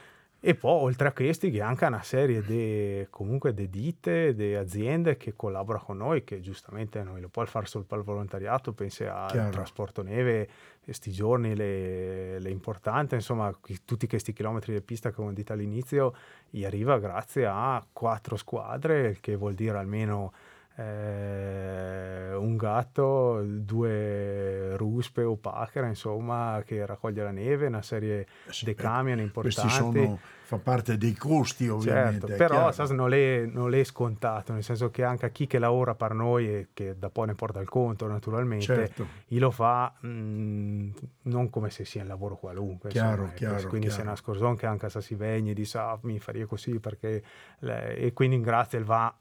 E 0.46 0.54
poi 0.54 0.82
oltre 0.82 1.08
a 1.08 1.12
questi 1.12 1.50
che 1.50 1.62
anche 1.62 1.86
una 1.86 2.02
serie 2.02 2.42
di 2.42 3.06
comunque 3.08 3.54
di 3.54 3.70
ditte, 3.70 4.34
di 4.34 4.54
aziende 4.54 5.16
che 5.16 5.32
collaborano 5.34 5.84
con 5.86 5.96
noi, 5.96 6.22
che 6.22 6.40
giustamente 6.40 7.02
noi 7.02 7.22
lo 7.22 7.30
può 7.30 7.46
fare 7.46 7.64
solo 7.64 7.84
per 7.84 7.96
il 7.96 8.04
volontariato, 8.04 8.74
pensi 8.74 9.04
al 9.04 9.48
trasporto 9.50 10.02
neve, 10.02 10.46
questi 10.82 11.12
giorni, 11.12 11.56
le, 11.56 12.38
le 12.38 12.50
importanti, 12.50 13.14
insomma 13.14 13.50
tutti 13.86 14.06
questi 14.06 14.34
chilometri 14.34 14.74
di 14.74 14.82
pista 14.82 15.10
che 15.10 15.22
ho 15.22 15.32
detto 15.32 15.54
all'inizio, 15.54 16.14
gli 16.50 16.66
arriva 16.66 16.98
grazie 16.98 17.46
a 17.46 17.82
quattro 17.90 18.36
squadre, 18.36 19.16
che 19.22 19.36
vuol 19.36 19.54
dire 19.54 19.78
almeno 19.78 20.30
eh, 20.76 22.34
un 22.34 22.56
gatto, 22.56 23.42
due 23.44 24.76
ruspe 24.76 25.22
o 25.22 25.36
pachere, 25.36 25.88
insomma, 25.88 26.62
che 26.64 26.84
raccoglie 26.84 27.22
la 27.22 27.30
neve, 27.30 27.66
una 27.66 27.82
serie 27.82 28.26
sì, 28.48 28.64
di 28.64 28.74
camion 28.74 29.20
importanti. 29.20 29.72
Sono, 29.72 30.18
fa 30.42 30.58
parte 30.58 30.98
dei 30.98 31.14
costi 31.14 31.68
ovviamente. 31.68 32.26
Certo, 32.26 32.36
però 32.36 32.72
sai, 32.72 32.94
non, 32.94 33.12
è, 33.12 33.44
non 33.46 33.72
è 33.72 33.84
scontato, 33.84 34.52
nel 34.52 34.64
senso 34.64 34.90
che 34.90 35.04
anche 35.04 35.26
a 35.26 35.28
chi 35.28 35.46
che 35.46 35.60
lavora 35.60 35.94
per 35.94 36.12
noi 36.12 36.48
e 36.48 36.68
che 36.74 36.96
da 36.98 37.08
poi 37.08 37.28
ne 37.28 37.34
porta 37.34 37.60
il 37.60 37.68
conto 37.68 38.08
naturalmente, 38.08 38.64
certo. 38.64 39.06
lo 39.28 39.50
fa 39.52 39.92
mh, 40.00 40.08
mm, 40.08 40.90
non 41.22 41.50
come 41.50 41.70
se 41.70 41.84
sia 41.84 42.02
un 42.02 42.08
lavoro 42.08 42.36
qualunque. 42.36 42.90
Chiaro, 42.90 43.10
insomma, 43.10 43.28
ecco, 43.28 43.38
chiaro, 43.38 43.68
quindi 43.68 43.86
chiaro. 43.86 44.02
se 44.02 44.08
una 44.08 44.16
scorzone 44.16 44.56
che 44.56 44.66
anche 44.66 44.88
se 44.90 45.00
si 45.00 45.14
vegni 45.14 45.50
e 45.50 45.54
dice 45.54 45.78
ah, 45.78 45.98
mi 46.02 46.18
faria 46.18 46.46
così 46.46 46.80
perché... 46.80 47.22
Le, 47.60 47.96
e 47.96 48.12
quindi 48.12 48.36
in 48.36 48.42
grazia 48.42 48.82
va 48.82 49.14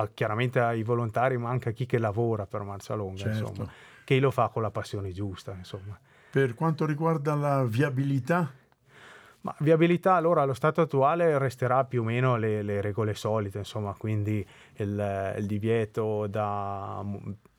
a, 0.00 0.08
chiaramente 0.12 0.60
ai 0.60 0.82
volontari, 0.82 1.36
ma 1.36 1.50
anche 1.50 1.70
a 1.70 1.72
chi 1.72 1.86
che 1.86 1.98
lavora 1.98 2.46
per 2.46 2.62
Marzalonga, 2.62 3.16
certo. 3.16 3.48
insomma, 3.48 3.70
che 4.04 4.18
lo 4.18 4.30
fa 4.30 4.48
con 4.48 4.62
la 4.62 4.70
passione 4.70 5.12
giusta. 5.12 5.52
Insomma. 5.52 5.98
Per 6.30 6.54
quanto 6.54 6.86
riguarda 6.86 7.34
la 7.34 7.64
viabilità? 7.64 8.52
Ma 9.42 9.54
viabilità 9.60 10.14
allora 10.14 10.42
allo 10.42 10.52
stato 10.52 10.82
attuale 10.82 11.38
resterà 11.38 11.84
più 11.84 12.02
o 12.02 12.04
meno 12.04 12.36
le, 12.36 12.62
le 12.62 12.80
regole 12.82 13.14
solite, 13.14 13.58
insomma, 13.58 13.94
quindi 13.96 14.46
il, 14.74 15.34
il 15.38 15.46
divieto 15.46 16.26
da, 16.26 17.02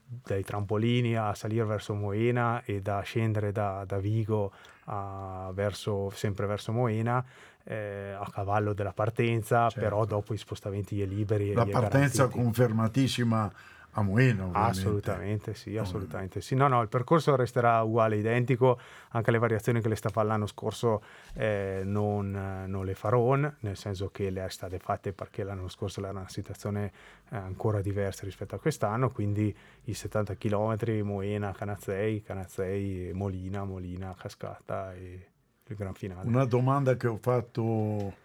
dai 0.06 0.44
trampolini 0.44 1.16
a 1.16 1.34
salire 1.34 1.66
verso 1.66 1.96
Moena 1.96 2.62
e 2.66 2.82
da 2.82 3.00
scendere 3.02 3.52
da, 3.52 3.84
da 3.86 3.98
Vigo 3.98 4.52
a, 4.86 5.50
verso, 5.54 6.12
sempre 6.12 6.46
verso 6.46 6.72
Moena 6.72 7.26
eh, 7.64 8.16
a 8.18 8.28
cavallo 8.32 8.74
della 8.74 8.94
partenza, 8.94 9.70
certo. 9.70 9.80
però 9.80 10.06
dopo 10.06 10.34
i 10.34 10.38
spostamenti 10.38 11.02
è 11.02 11.06
liberi. 11.06 11.54
La 11.54 11.66
partenza 11.66 12.24
garantiti. 12.24 12.44
confermatissima 12.44 13.52
a 13.92 14.02
Moena. 14.02 14.46
Ovviamente. 14.46 14.80
Assolutamente 14.80 15.54
sì, 15.54 15.78
assolutamente 15.78 16.42
sì. 16.42 16.56
No, 16.56 16.68
no, 16.68 16.82
il 16.82 16.88
percorso 16.88 17.36
resterà 17.36 17.82
uguale, 17.82 18.18
identico, 18.18 18.80
anche 19.10 19.32
le 19.32 19.38
variazioni 19.38 19.82
che 19.82 19.90
le 19.90 19.96
sta 19.96 20.10
fare 20.10 20.28
l'anno 20.28 20.48
scorso 20.48 21.02
eh, 21.34 21.82
non, 21.84 22.66
non, 22.68 22.86
le 22.86 22.94
farò, 22.94 23.36
nel 23.36 23.76
senso 23.78 24.10
che 24.10 24.30
le 24.30 24.46
è 24.46 24.50
state 24.50 24.80
fatte 24.80 25.14
perché 25.14 25.44
l'anno 25.44 25.68
scorso 25.68 26.00
era 26.00 26.12
una 26.12 26.30
situazione 26.30 26.92
eh, 27.30 27.36
ancora 27.36 27.82
diversa 27.82 28.24
rispetto 28.24 28.56
a 28.56 28.60
quest'anno, 28.60 29.10
quindi 29.10 29.56
i 29.86 29.94
70 29.94 30.36
km 30.36 31.02
Moena, 31.04 31.52
Canazzei, 31.52 32.22
Canazzei, 32.22 33.12
Molina, 33.14 33.64
Molina, 33.64 34.16
Cascata 34.18 34.94
e 34.94 35.31
il 35.72 35.78
gran 35.78 35.94
finale. 35.94 36.28
Una 36.28 36.46
domanda 36.46 36.96
che 36.96 37.08
ho 37.08 37.18
fatto 37.18 38.16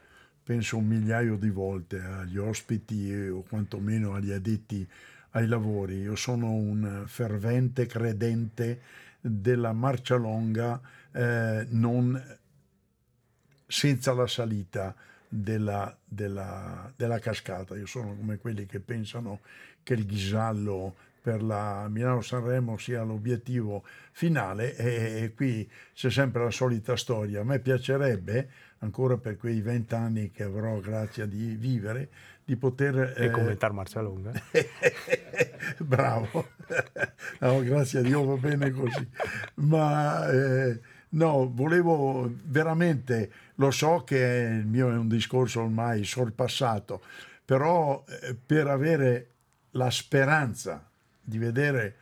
penso 0.42 0.76
un 0.76 0.86
migliaio 0.86 1.36
di 1.36 1.50
volte 1.50 2.00
agli 2.00 2.38
ospiti 2.38 3.12
o 3.12 3.42
quantomeno 3.42 4.14
agli 4.14 4.30
addetti 4.30 4.86
ai 5.30 5.46
lavori. 5.46 6.00
Io 6.00 6.16
sono 6.16 6.52
un 6.52 7.04
fervente 7.06 7.86
credente 7.86 8.80
della 9.20 9.72
marcia 9.72 10.14
longa 10.14 10.80
eh, 11.12 11.66
non 11.70 12.22
senza 13.66 14.12
la 14.12 14.26
salita 14.26 14.94
della, 15.28 15.96
della, 16.04 16.92
della, 16.94 17.18
cascata. 17.18 17.74
Io 17.74 17.86
sono 17.86 18.14
come 18.14 18.36
quelli 18.38 18.66
che 18.66 18.80
pensano 18.80 19.40
che 19.82 19.94
il 19.94 20.06
ghisallo 20.06 20.96
per 21.26 21.42
la 21.42 21.88
Milano-Sanremo 21.88 22.78
sia 22.78 23.02
l'obiettivo 23.02 23.82
finale 24.12 24.76
e, 24.76 25.32
qui 25.34 25.68
c'è 25.92 26.08
sempre 26.08 26.44
la 26.44 26.52
solita 26.52 26.96
storia. 26.96 27.40
A 27.40 27.42
me 27.44 27.58
piacerebbe, 27.58 28.48
ancora 28.78 29.16
per 29.16 29.36
quei 29.36 29.60
vent'anni 29.60 30.30
che 30.30 30.44
avrò 30.44 30.78
grazia 30.78 31.26
di 31.26 31.56
vivere, 31.56 32.10
di 32.44 32.54
poter... 32.54 33.14
E 33.16 33.24
eh, 33.24 33.30
commentare 33.30 33.72
Marcia 33.72 34.00
Longa. 34.02 34.30
Bravo, 35.82 36.50
no, 37.40 37.60
grazie 37.64 37.98
a 37.98 38.02
Dio 38.02 38.24
va 38.24 38.36
bene 38.36 38.70
così. 38.70 39.08
Ma 39.54 40.30
eh, 40.30 40.80
no, 41.08 41.50
volevo 41.52 42.32
veramente, 42.44 43.32
lo 43.56 43.72
so 43.72 44.04
che 44.04 44.60
il 44.60 44.66
mio 44.68 44.92
è 44.92 44.96
un 44.96 45.08
discorso 45.08 45.62
ormai 45.62 46.04
sorpassato, 46.04 47.02
però 47.44 48.04
eh, 48.22 48.36
per 48.36 48.68
avere 48.68 49.30
la 49.72 49.90
speranza 49.90 50.88
di 51.26 51.38
vedere 51.38 51.96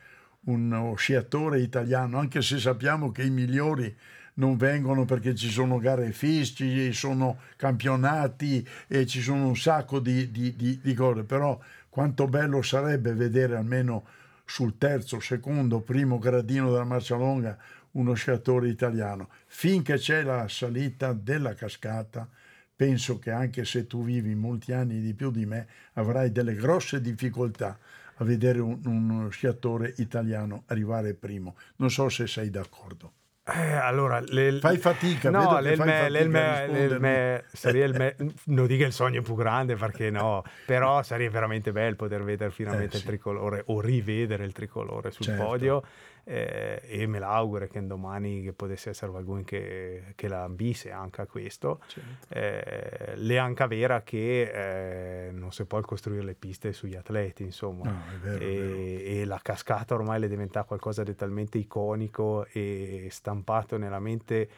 uno 0.45 0.95
sciatore 0.95 1.59
italiano, 1.59 2.19
anche 2.19 2.41
se 2.41 2.59
sappiamo 2.59 3.11
che 3.11 3.23
i 3.23 3.29
migliori 3.29 3.93
non 4.35 4.57
vengono 4.57 5.05
perché 5.05 5.33
ci 5.33 5.49
sono 5.49 5.79
gare 5.79 6.11
fisse, 6.11 6.55
ci 6.55 6.93
sono 6.93 7.39
campionati 7.55 8.67
e 8.87 9.05
ci 9.05 9.21
sono 9.21 9.47
un 9.47 9.55
sacco 9.55 9.99
di, 9.99 10.29
di, 10.31 10.55
di, 10.55 10.79
di 10.81 10.93
cose, 10.93 11.23
però 11.23 11.59
quanto 11.89 12.27
bello 12.27 12.61
sarebbe 12.61 13.13
vedere 13.13 13.55
almeno 13.55 14.05
sul 14.45 14.77
terzo, 14.77 15.19
secondo, 15.19 15.79
primo 15.79 16.19
gradino 16.19 16.69
della 16.69 16.83
marcia 16.83 17.15
longa 17.15 17.57
uno 17.91 18.13
sciatore 18.13 18.67
italiano. 18.67 19.29
Finché 19.47 19.95
c'è 19.95 20.21
la 20.21 20.47
salita 20.47 21.13
della 21.13 21.53
cascata, 21.53 22.27
penso 22.75 23.17
che 23.17 23.31
anche 23.31 23.63
se 23.63 23.87
tu 23.87 24.03
vivi 24.03 24.35
molti 24.35 24.73
anni 24.73 24.99
di 24.99 25.13
più 25.13 25.31
di 25.31 25.45
me, 25.45 25.67
avrai 25.93 26.31
delle 26.31 26.53
grosse 26.53 27.01
difficoltà 27.01 27.79
a 28.15 28.23
vedere 28.23 28.59
un, 28.59 28.79
uno 28.85 29.29
sciatore 29.29 29.93
italiano 29.97 30.63
arrivare 30.67 31.13
primo. 31.13 31.55
Non 31.77 31.89
so 31.91 32.09
se 32.09 32.27
sei 32.27 32.49
d'accordo. 32.49 33.11
Eh, 33.47 33.73
allora, 33.73 34.21
le, 34.25 34.57
fai 34.59 34.77
fatica, 34.77 35.29
no, 35.29 35.59
le, 35.59 35.75
fai 35.75 35.85
me, 35.85 35.93
fatica 35.99 36.27
me, 36.27 36.99
me, 36.99 37.43
sarebbe 37.51 38.15
il 38.17 38.33
non 38.45 38.65
dico 38.65 38.85
il 38.85 38.91
sogno 38.91 39.21
più 39.21 39.35
grande 39.35 39.75
perché 39.75 40.09
no, 40.09 40.43
però 40.65 41.03
sarebbe 41.03 41.29
veramente 41.29 41.71
bello 41.71 41.95
poter 41.95 42.23
vedere 42.23 42.49
finalmente 42.49 42.95
eh, 42.95 42.99
sì. 42.99 43.03
il 43.03 43.03
tricolore 43.03 43.61
o 43.67 43.79
rivedere 43.79 44.45
il 44.45 44.51
tricolore 44.51 45.11
sul 45.11 45.25
certo. 45.25 45.43
podio 45.43 45.83
eh, 46.27 46.81
e 46.83 47.05
me 47.05 47.19
l'auguro 47.19 47.67
che 47.67 47.85
domani 47.85 48.41
che 48.41 48.51
potesse 48.51 48.89
essere 48.89 49.11
qualcuno 49.11 49.43
che, 49.43 50.13
che 50.15 50.27
la 50.27 50.43
ambisse 50.43 50.91
anche 50.91 51.21
a 51.21 51.27
questo. 51.27 51.81
Certo. 51.85 52.33
Eh, 52.33 53.13
le 53.15 53.37
anche 53.37 53.67
vera 53.67 54.01
che 54.01 55.27
eh, 55.27 55.31
non 55.31 55.51
si 55.51 55.65
può 55.65 55.79
costruire 55.81 56.23
le 56.23 56.33
piste 56.33 56.73
sugli 56.73 56.95
atleti, 56.95 57.43
insomma, 57.43 57.89
no, 57.89 58.01
è 58.11 58.17
vero, 58.17 58.43
e, 58.43 59.03
è 59.05 59.09
e, 59.19 59.25
la 59.25 59.39
cascata 59.41 59.93
ormai 59.93 60.19
le 60.19 60.27
diventa 60.27 60.63
qualcosa 60.63 61.03
di 61.03 61.13
talmente 61.15 61.59
iconico 61.59 62.45
e 62.51 63.07
stampato 63.11 63.34
nella 63.77 63.99
mente 63.99 64.49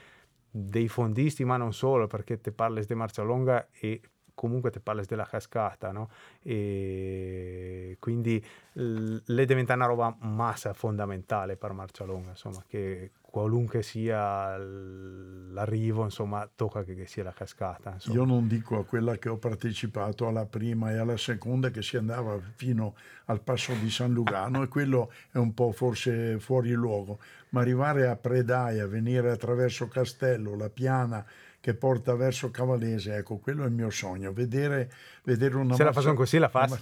dei 0.50 0.88
fondisti, 0.88 1.44
ma 1.44 1.58
non 1.58 1.74
solo, 1.74 2.08
perché 2.08 2.40
te 2.42 2.52
parli 2.52 2.84
di 2.86 2.96
Marcia 2.96 3.24
Longa 3.24 3.68
e 3.72 4.02
comunque 4.38 4.70
ti 4.70 4.80
parli 4.80 5.04
della 5.06 5.26
cascata, 5.26 5.92
no? 5.92 6.10
E 6.44 7.98
quindi 8.00 8.44
le 8.74 9.46
diventa 9.46 9.74
una 9.74 9.88
roba 9.88 10.16
massa 10.20 10.74
fondamentale 10.74 11.58
per 11.58 11.72
marcia 11.74 12.06
longa, 12.06 12.30
insomma, 12.30 12.64
che 12.68 13.14
qualunque 13.30 13.84
sia 13.84 14.58
l'arrivo, 14.58 16.04
insomma, 16.04 16.50
tocca 16.54 16.84
che, 16.84 17.06
sia 17.06 17.24
la 17.24 17.34
cascata. 17.34 17.92
Insomma. 17.94 18.16
Io 18.16 18.26
non 18.26 18.48
dico 18.48 18.80
a 18.80 18.86
quella 18.86 19.18
che 19.18 19.30
ho 19.30 19.38
partecipato 19.38 20.28
alla 20.28 20.46
prima 20.46 20.92
e 20.92 20.98
alla 20.98 21.18
seconda 21.18 21.70
che 21.70 21.82
si 21.82 21.98
andava 21.98 22.40
fino 22.56 22.96
al 23.26 23.42
passo 23.42 23.74
di 23.74 23.90
San 23.90 24.14
Lugano 24.14 24.64
e 24.64 24.68
quello 24.68 25.12
è 25.32 25.38
un 25.38 25.54
po' 25.54 25.72
forse 25.72 26.40
fuori 26.40 26.72
luogo, 26.72 27.20
ma 27.50 27.62
arrivare 27.62 28.08
a 28.08 28.16
Predaia, 28.16 28.88
venire 28.88 29.30
attraverso 29.30 29.88
Castello, 29.88 30.56
la 30.56 30.70
Piana, 30.70 31.26
che 31.60 31.74
porta 31.74 32.16
verso 32.16 32.50
Cavallese, 32.50 33.18
ecco, 33.18 33.38
quello 33.38 33.64
è 33.64 33.68
il 33.68 33.74
mio 33.74 33.90
sogno, 33.90 34.32
vedere, 34.32 34.90
vedere 35.24 35.56
una... 35.56 35.76
Se 35.76 35.84
marcia, 35.84 35.84
la 35.84 35.92
facciamo 35.94 36.16
così 36.16 36.38
la 36.38 36.50
fa? 36.50 36.80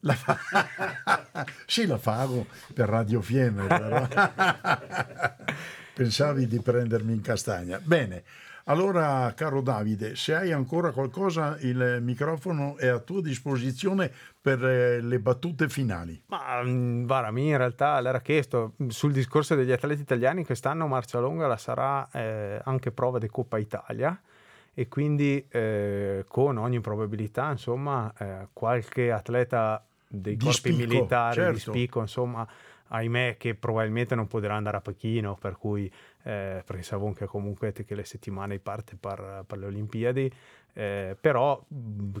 La 0.00 0.14
fa... 0.14 0.36
sì, 1.66 1.86
la 1.86 1.98
fago 1.98 2.46
per 2.72 2.88
Radio 2.88 3.20
Fiemme. 3.20 3.66
Pensavi 5.94 6.46
di 6.46 6.60
prendermi 6.60 7.12
in 7.12 7.20
castagna. 7.20 7.80
Bene, 7.82 8.22
allora, 8.68 9.32
caro 9.34 9.62
Davide, 9.62 10.14
se 10.14 10.34
hai 10.34 10.52
ancora 10.52 10.92
qualcosa, 10.92 11.56
il 11.60 12.00
microfono 12.02 12.76
è 12.76 12.86
a 12.86 12.98
tua 12.98 13.22
disposizione 13.22 14.12
per 14.38 14.62
eh, 14.62 15.00
le 15.00 15.18
battute 15.20 15.70
finali. 15.70 16.22
Ma 16.26 16.62
mm, 16.62 17.06
guarda, 17.06 17.40
in 17.40 17.56
realtà 17.56 17.98
l'era 18.00 18.20
chiesto 18.20 18.74
sul 18.88 19.12
discorso 19.12 19.54
degli 19.54 19.72
atleti 19.72 20.02
italiani, 20.02 20.44
quest'anno 20.44 20.86
Marcia 20.86 21.18
Longa 21.18 21.46
la 21.46 21.56
sarà 21.56 22.06
eh, 22.12 22.60
anche 22.62 22.92
prova 22.92 23.18
di 23.18 23.28
Coppa 23.28 23.56
Italia 23.56 24.20
e 24.74 24.86
quindi 24.86 25.44
eh, 25.48 26.26
con 26.28 26.58
ogni 26.58 26.80
probabilità, 26.80 27.50
insomma, 27.50 28.12
eh, 28.18 28.48
qualche 28.52 29.10
atleta 29.10 29.82
dei 30.08 30.36
di 30.36 30.44
corpi 30.44 30.72
spicco, 30.72 30.76
militari 30.76 31.34
certo. 31.34 31.52
di 31.52 31.58
spicco, 31.60 32.00
insomma, 32.00 32.48
ahimè 32.88 33.36
che 33.38 33.54
probabilmente 33.54 34.14
non 34.14 34.26
potrà 34.26 34.54
andare 34.54 34.78
a 34.78 34.80
Pechino, 34.80 35.36
per 35.36 35.56
cui 35.56 35.86
eh, 36.22 36.62
perché 36.64 36.82
sapevamo 36.82 37.12
che 37.12 37.26
comunque 37.26 37.72
che 37.72 37.94
le 37.94 38.04
settimane 38.04 38.58
parte 38.58 38.96
per, 38.98 39.44
per 39.46 39.58
le 39.58 39.66
Olimpiadi, 39.66 40.32
eh, 40.72 41.16
però 41.20 41.62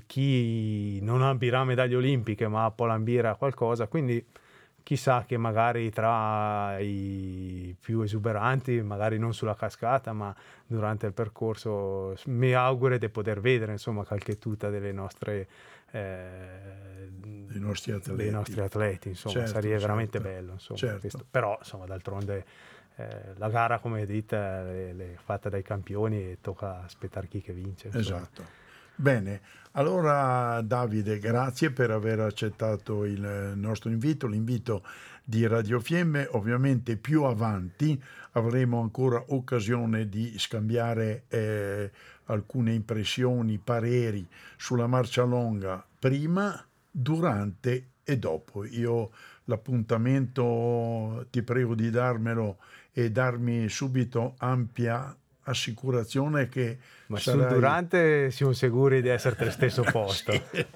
chi 0.06 1.00
non 1.00 1.22
ambirà 1.22 1.64
medaglie 1.64 1.96
olimpiche 1.96 2.48
ma 2.48 2.70
può 2.70 2.86
ambire 2.88 3.28
a 3.28 3.34
qualcosa, 3.36 3.86
quindi 3.86 4.24
chissà 4.82 5.24
che 5.26 5.36
magari 5.36 5.90
tra 5.90 6.78
i 6.78 7.76
più 7.78 8.00
esuberanti, 8.00 8.80
magari 8.80 9.18
non 9.18 9.34
sulla 9.34 9.54
cascata, 9.54 10.14
ma 10.14 10.34
durante 10.66 11.04
il 11.04 11.12
percorso, 11.12 12.14
mi 12.26 12.54
auguro 12.54 12.96
di 12.96 13.08
poter 13.10 13.38
vedere 13.40 13.72
insomma 13.72 14.04
qualche 14.04 14.38
tuta 14.38 14.70
delle 14.70 14.92
nostre 14.92 15.46
eh, 15.90 17.08
dei, 17.10 17.60
nostri 17.60 17.92
atleti. 17.92 18.22
dei 18.22 18.30
nostri 18.30 18.60
atleti, 18.60 19.08
insomma, 19.08 19.34
certo, 19.34 19.50
sarebbe 19.50 19.68
certo. 19.70 19.86
veramente 19.86 20.20
bello, 20.20 20.52
insomma, 20.52 20.78
certo. 20.78 21.26
però 21.30 21.56
insomma 21.58 21.86
d'altronde 21.86 22.44
eh, 22.96 23.34
la 23.36 23.48
gara 23.48 23.78
come 23.78 24.04
dite 24.06 24.36
è 24.36 25.14
fatta 25.22 25.48
dai 25.48 25.62
campioni 25.62 26.30
e 26.30 26.38
tocca 26.40 26.82
aspettare 26.82 27.28
chi 27.28 27.40
che 27.40 27.52
vince. 27.52 27.86
Insomma. 27.86 28.00
Esatto. 28.00 28.66
Bene, 29.00 29.40
allora 29.72 30.60
Davide, 30.60 31.20
grazie 31.20 31.70
per 31.70 31.92
aver 31.92 32.18
accettato 32.18 33.04
il 33.04 33.52
nostro 33.54 33.90
invito, 33.90 34.26
l'invito 34.26 34.82
di 35.22 35.46
Radio 35.46 35.78
Fiemme. 35.78 36.26
Ovviamente 36.32 36.96
più 36.96 37.22
avanti 37.22 38.02
avremo 38.32 38.80
ancora 38.80 39.22
occasione 39.28 40.08
di 40.08 40.36
scambiare 40.36 41.24
eh, 41.28 41.92
alcune 42.28 42.72
impressioni, 42.72 43.58
pareri 43.58 44.26
sulla 44.56 44.86
marcia 44.86 45.24
longa 45.24 45.84
prima, 45.98 46.64
durante 46.90 47.90
e 48.02 48.18
dopo. 48.18 48.64
Io 48.64 49.10
l'appuntamento 49.44 51.26
ti 51.30 51.42
prego 51.42 51.74
di 51.74 51.90
darmelo 51.90 52.58
e 52.92 53.10
darmi 53.10 53.68
subito 53.68 54.34
ampia 54.38 55.14
assicurazione 55.48 56.48
che 56.48 56.78
ma 57.06 57.18
sarai... 57.18 57.40
sul 57.40 57.48
durante 57.48 58.30
siamo 58.30 58.52
sicuri 58.52 59.00
di 59.00 59.08
essere 59.08 59.36
allo 59.38 59.50
stesso 59.50 59.82
posto 59.90 60.32
sì. 60.32 60.66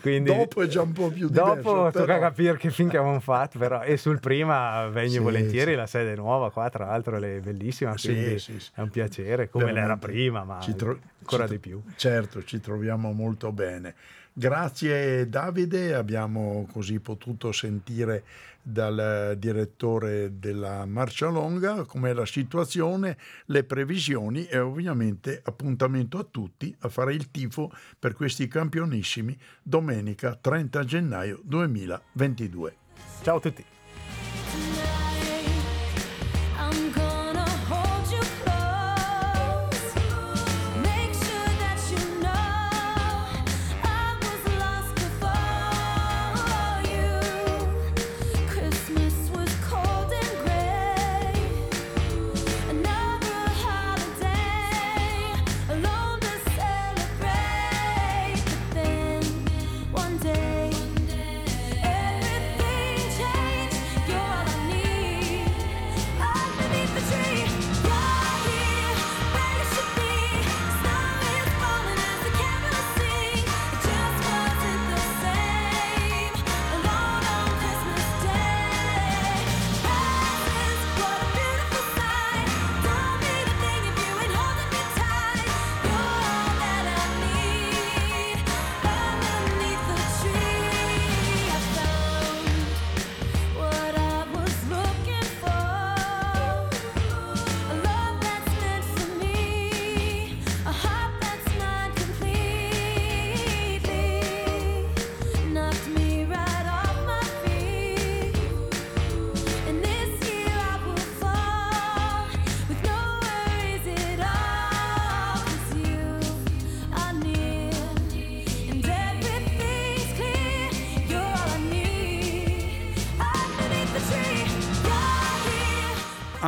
quindi 0.00 0.30
dopo 0.30 0.62
è 0.62 0.66
già 0.66 0.82
un 0.82 0.92
po' 0.92 1.08
più 1.08 1.28
diverso 1.28 1.54
dopo 1.54 1.90
però... 1.90 1.90
tocca 1.90 2.18
capire 2.18 2.56
che 2.56 2.70
fin 2.70 2.88
che 2.88 2.96
abbiamo 2.96 3.20
fatto 3.20 3.58
però 3.58 3.82
e 3.82 3.96
sul 3.96 4.20
prima 4.20 4.86
vengo 4.88 5.12
sì, 5.12 5.18
volentieri 5.18 5.72
sì. 5.72 5.76
la 5.76 5.86
sede 5.86 6.14
nuova 6.14 6.50
qua 6.50 6.68
tra 6.68 6.86
l'altro 6.86 7.16
è 7.16 7.40
bellissima 7.40 7.94
quindi 7.94 8.42
è 8.74 8.80
un 8.80 8.90
piacere 8.90 9.48
come 9.48 9.66
Veramente. 9.66 9.88
l'era 9.88 9.96
prima 9.96 10.44
ma 10.44 10.58
tro... 10.76 10.98
ancora 11.20 11.46
ci 11.46 11.52
di 11.52 11.58
più 11.58 11.82
certo 11.96 12.44
ci 12.44 12.60
troviamo 12.60 13.12
molto 13.12 13.52
bene 13.52 13.94
Grazie 14.38 15.28
Davide, 15.28 15.96
abbiamo 15.96 16.68
così 16.70 17.00
potuto 17.00 17.50
sentire 17.50 18.22
dal 18.62 19.34
direttore 19.36 20.38
della 20.38 20.86
Marcia 20.86 21.28
Longa 21.28 21.82
com'è 21.84 22.12
la 22.12 22.24
situazione, 22.24 23.18
le 23.46 23.64
previsioni 23.64 24.46
e 24.46 24.60
ovviamente 24.60 25.40
appuntamento 25.42 26.18
a 26.18 26.26
tutti 26.30 26.72
a 26.82 26.88
fare 26.88 27.14
il 27.14 27.32
tifo 27.32 27.72
per 27.98 28.14
questi 28.14 28.46
campionissimi 28.46 29.36
domenica 29.60 30.38
30 30.40 30.84
gennaio 30.84 31.40
2022. 31.42 32.76
Ciao 33.22 33.38
a 33.38 33.40
tutti. 33.40 33.64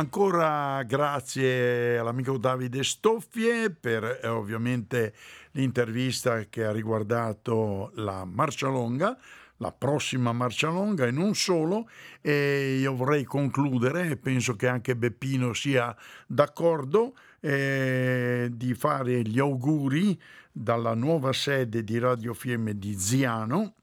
Ancora 0.01 0.81
grazie 0.81 1.99
all'amico 1.99 2.39
Davide 2.39 2.83
Stoffie 2.83 3.69
per 3.69 4.19
eh, 4.23 4.27
ovviamente 4.27 5.13
l'intervista 5.51 6.45
che 6.49 6.65
ha 6.65 6.71
riguardato 6.71 7.91
la 7.93 8.25
marcia 8.25 8.67
longa, 8.67 9.15
la 9.57 9.71
prossima 9.71 10.31
marcia 10.31 10.69
longa 10.69 11.05
e 11.05 11.11
non 11.11 11.35
solo. 11.35 11.87
E 12.19 12.79
io 12.79 12.95
vorrei 12.95 13.25
concludere, 13.25 14.17
penso 14.17 14.55
che 14.55 14.67
anche 14.67 14.95
Beppino 14.95 15.53
sia 15.53 15.95
d'accordo, 16.25 17.15
eh, 17.39 18.49
di 18.51 18.73
fare 18.73 19.21
gli 19.21 19.37
auguri 19.37 20.19
dalla 20.51 20.95
nuova 20.95 21.31
sede 21.31 21.83
di 21.83 21.99
Radio 21.99 22.33
Fiemme 22.33 22.75
di 22.75 22.97
Ziano 22.97 23.75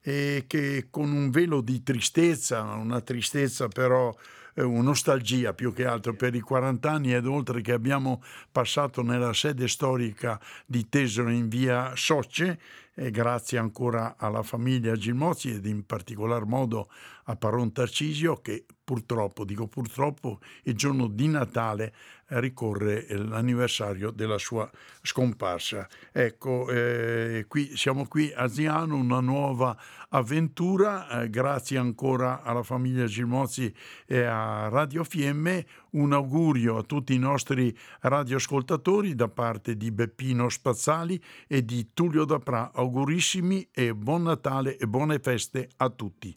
e 0.00 0.42
che 0.48 0.88
con 0.90 1.12
un 1.12 1.30
velo 1.30 1.60
di 1.60 1.84
tristezza, 1.84 2.62
una 2.62 3.00
tristezza 3.00 3.68
però 3.68 4.12
una 4.56 4.82
nostalgia 4.82 5.54
più 5.54 5.72
che 5.72 5.86
altro. 5.86 6.14
Per 6.14 6.34
i 6.34 6.40
40 6.40 6.90
anni 6.90 7.14
ed 7.14 7.26
oltre 7.26 7.60
che 7.60 7.72
abbiamo 7.72 8.22
passato 8.50 9.02
nella 9.02 9.32
sede 9.32 9.68
storica 9.68 10.40
di 10.66 10.88
Tesoro 10.88 11.30
in 11.30 11.48
via 11.48 11.92
Socce 11.94 12.58
e 12.94 13.10
grazie 13.10 13.58
ancora 13.58 14.16
alla 14.18 14.42
famiglia 14.42 14.94
Gilmozzi 14.94 15.50
ed 15.50 15.64
in 15.64 15.86
particolar 15.86 16.44
modo 16.44 16.90
a 17.24 17.36
Paron 17.36 17.72
Tarcisio 17.72 18.40
che 18.40 18.64
purtroppo, 18.84 19.44
dico 19.44 19.68
purtroppo, 19.68 20.40
il 20.64 20.74
giorno 20.74 21.06
di 21.06 21.28
Natale 21.28 21.94
ricorre 22.26 23.06
l'anniversario 23.08 24.10
della 24.10 24.38
sua 24.38 24.70
scomparsa. 25.02 25.88
Ecco, 26.12 26.68
eh, 26.68 27.44
qui, 27.48 27.76
siamo 27.76 28.06
qui 28.06 28.32
a 28.34 28.48
Ziano, 28.48 28.96
una 28.96 29.20
nuova 29.20 29.76
avventura, 30.10 31.22
eh, 31.22 31.30
grazie 31.30 31.78
ancora 31.78 32.42
alla 32.42 32.62
famiglia 32.62 33.06
Gilmozzi 33.06 33.72
e 34.06 34.22
a 34.22 34.68
Radio 34.68 35.04
Fiemme, 35.04 35.66
un 35.90 36.12
augurio 36.12 36.78
a 36.78 36.82
tutti 36.82 37.14
i 37.14 37.18
nostri 37.18 37.76
radioascoltatori 38.00 39.14
da 39.14 39.28
parte 39.28 39.76
di 39.76 39.90
Beppino 39.90 40.48
Spazzali 40.48 41.22
e 41.46 41.64
di 41.64 41.90
Tullio 41.92 42.24
Dapra, 42.24 42.72
augurissimi 42.74 43.68
e 43.72 43.94
buon 43.94 44.22
Natale 44.22 44.76
e 44.76 44.86
buone 44.86 45.18
feste 45.18 45.68
a 45.76 45.90
tutti. 45.90 46.36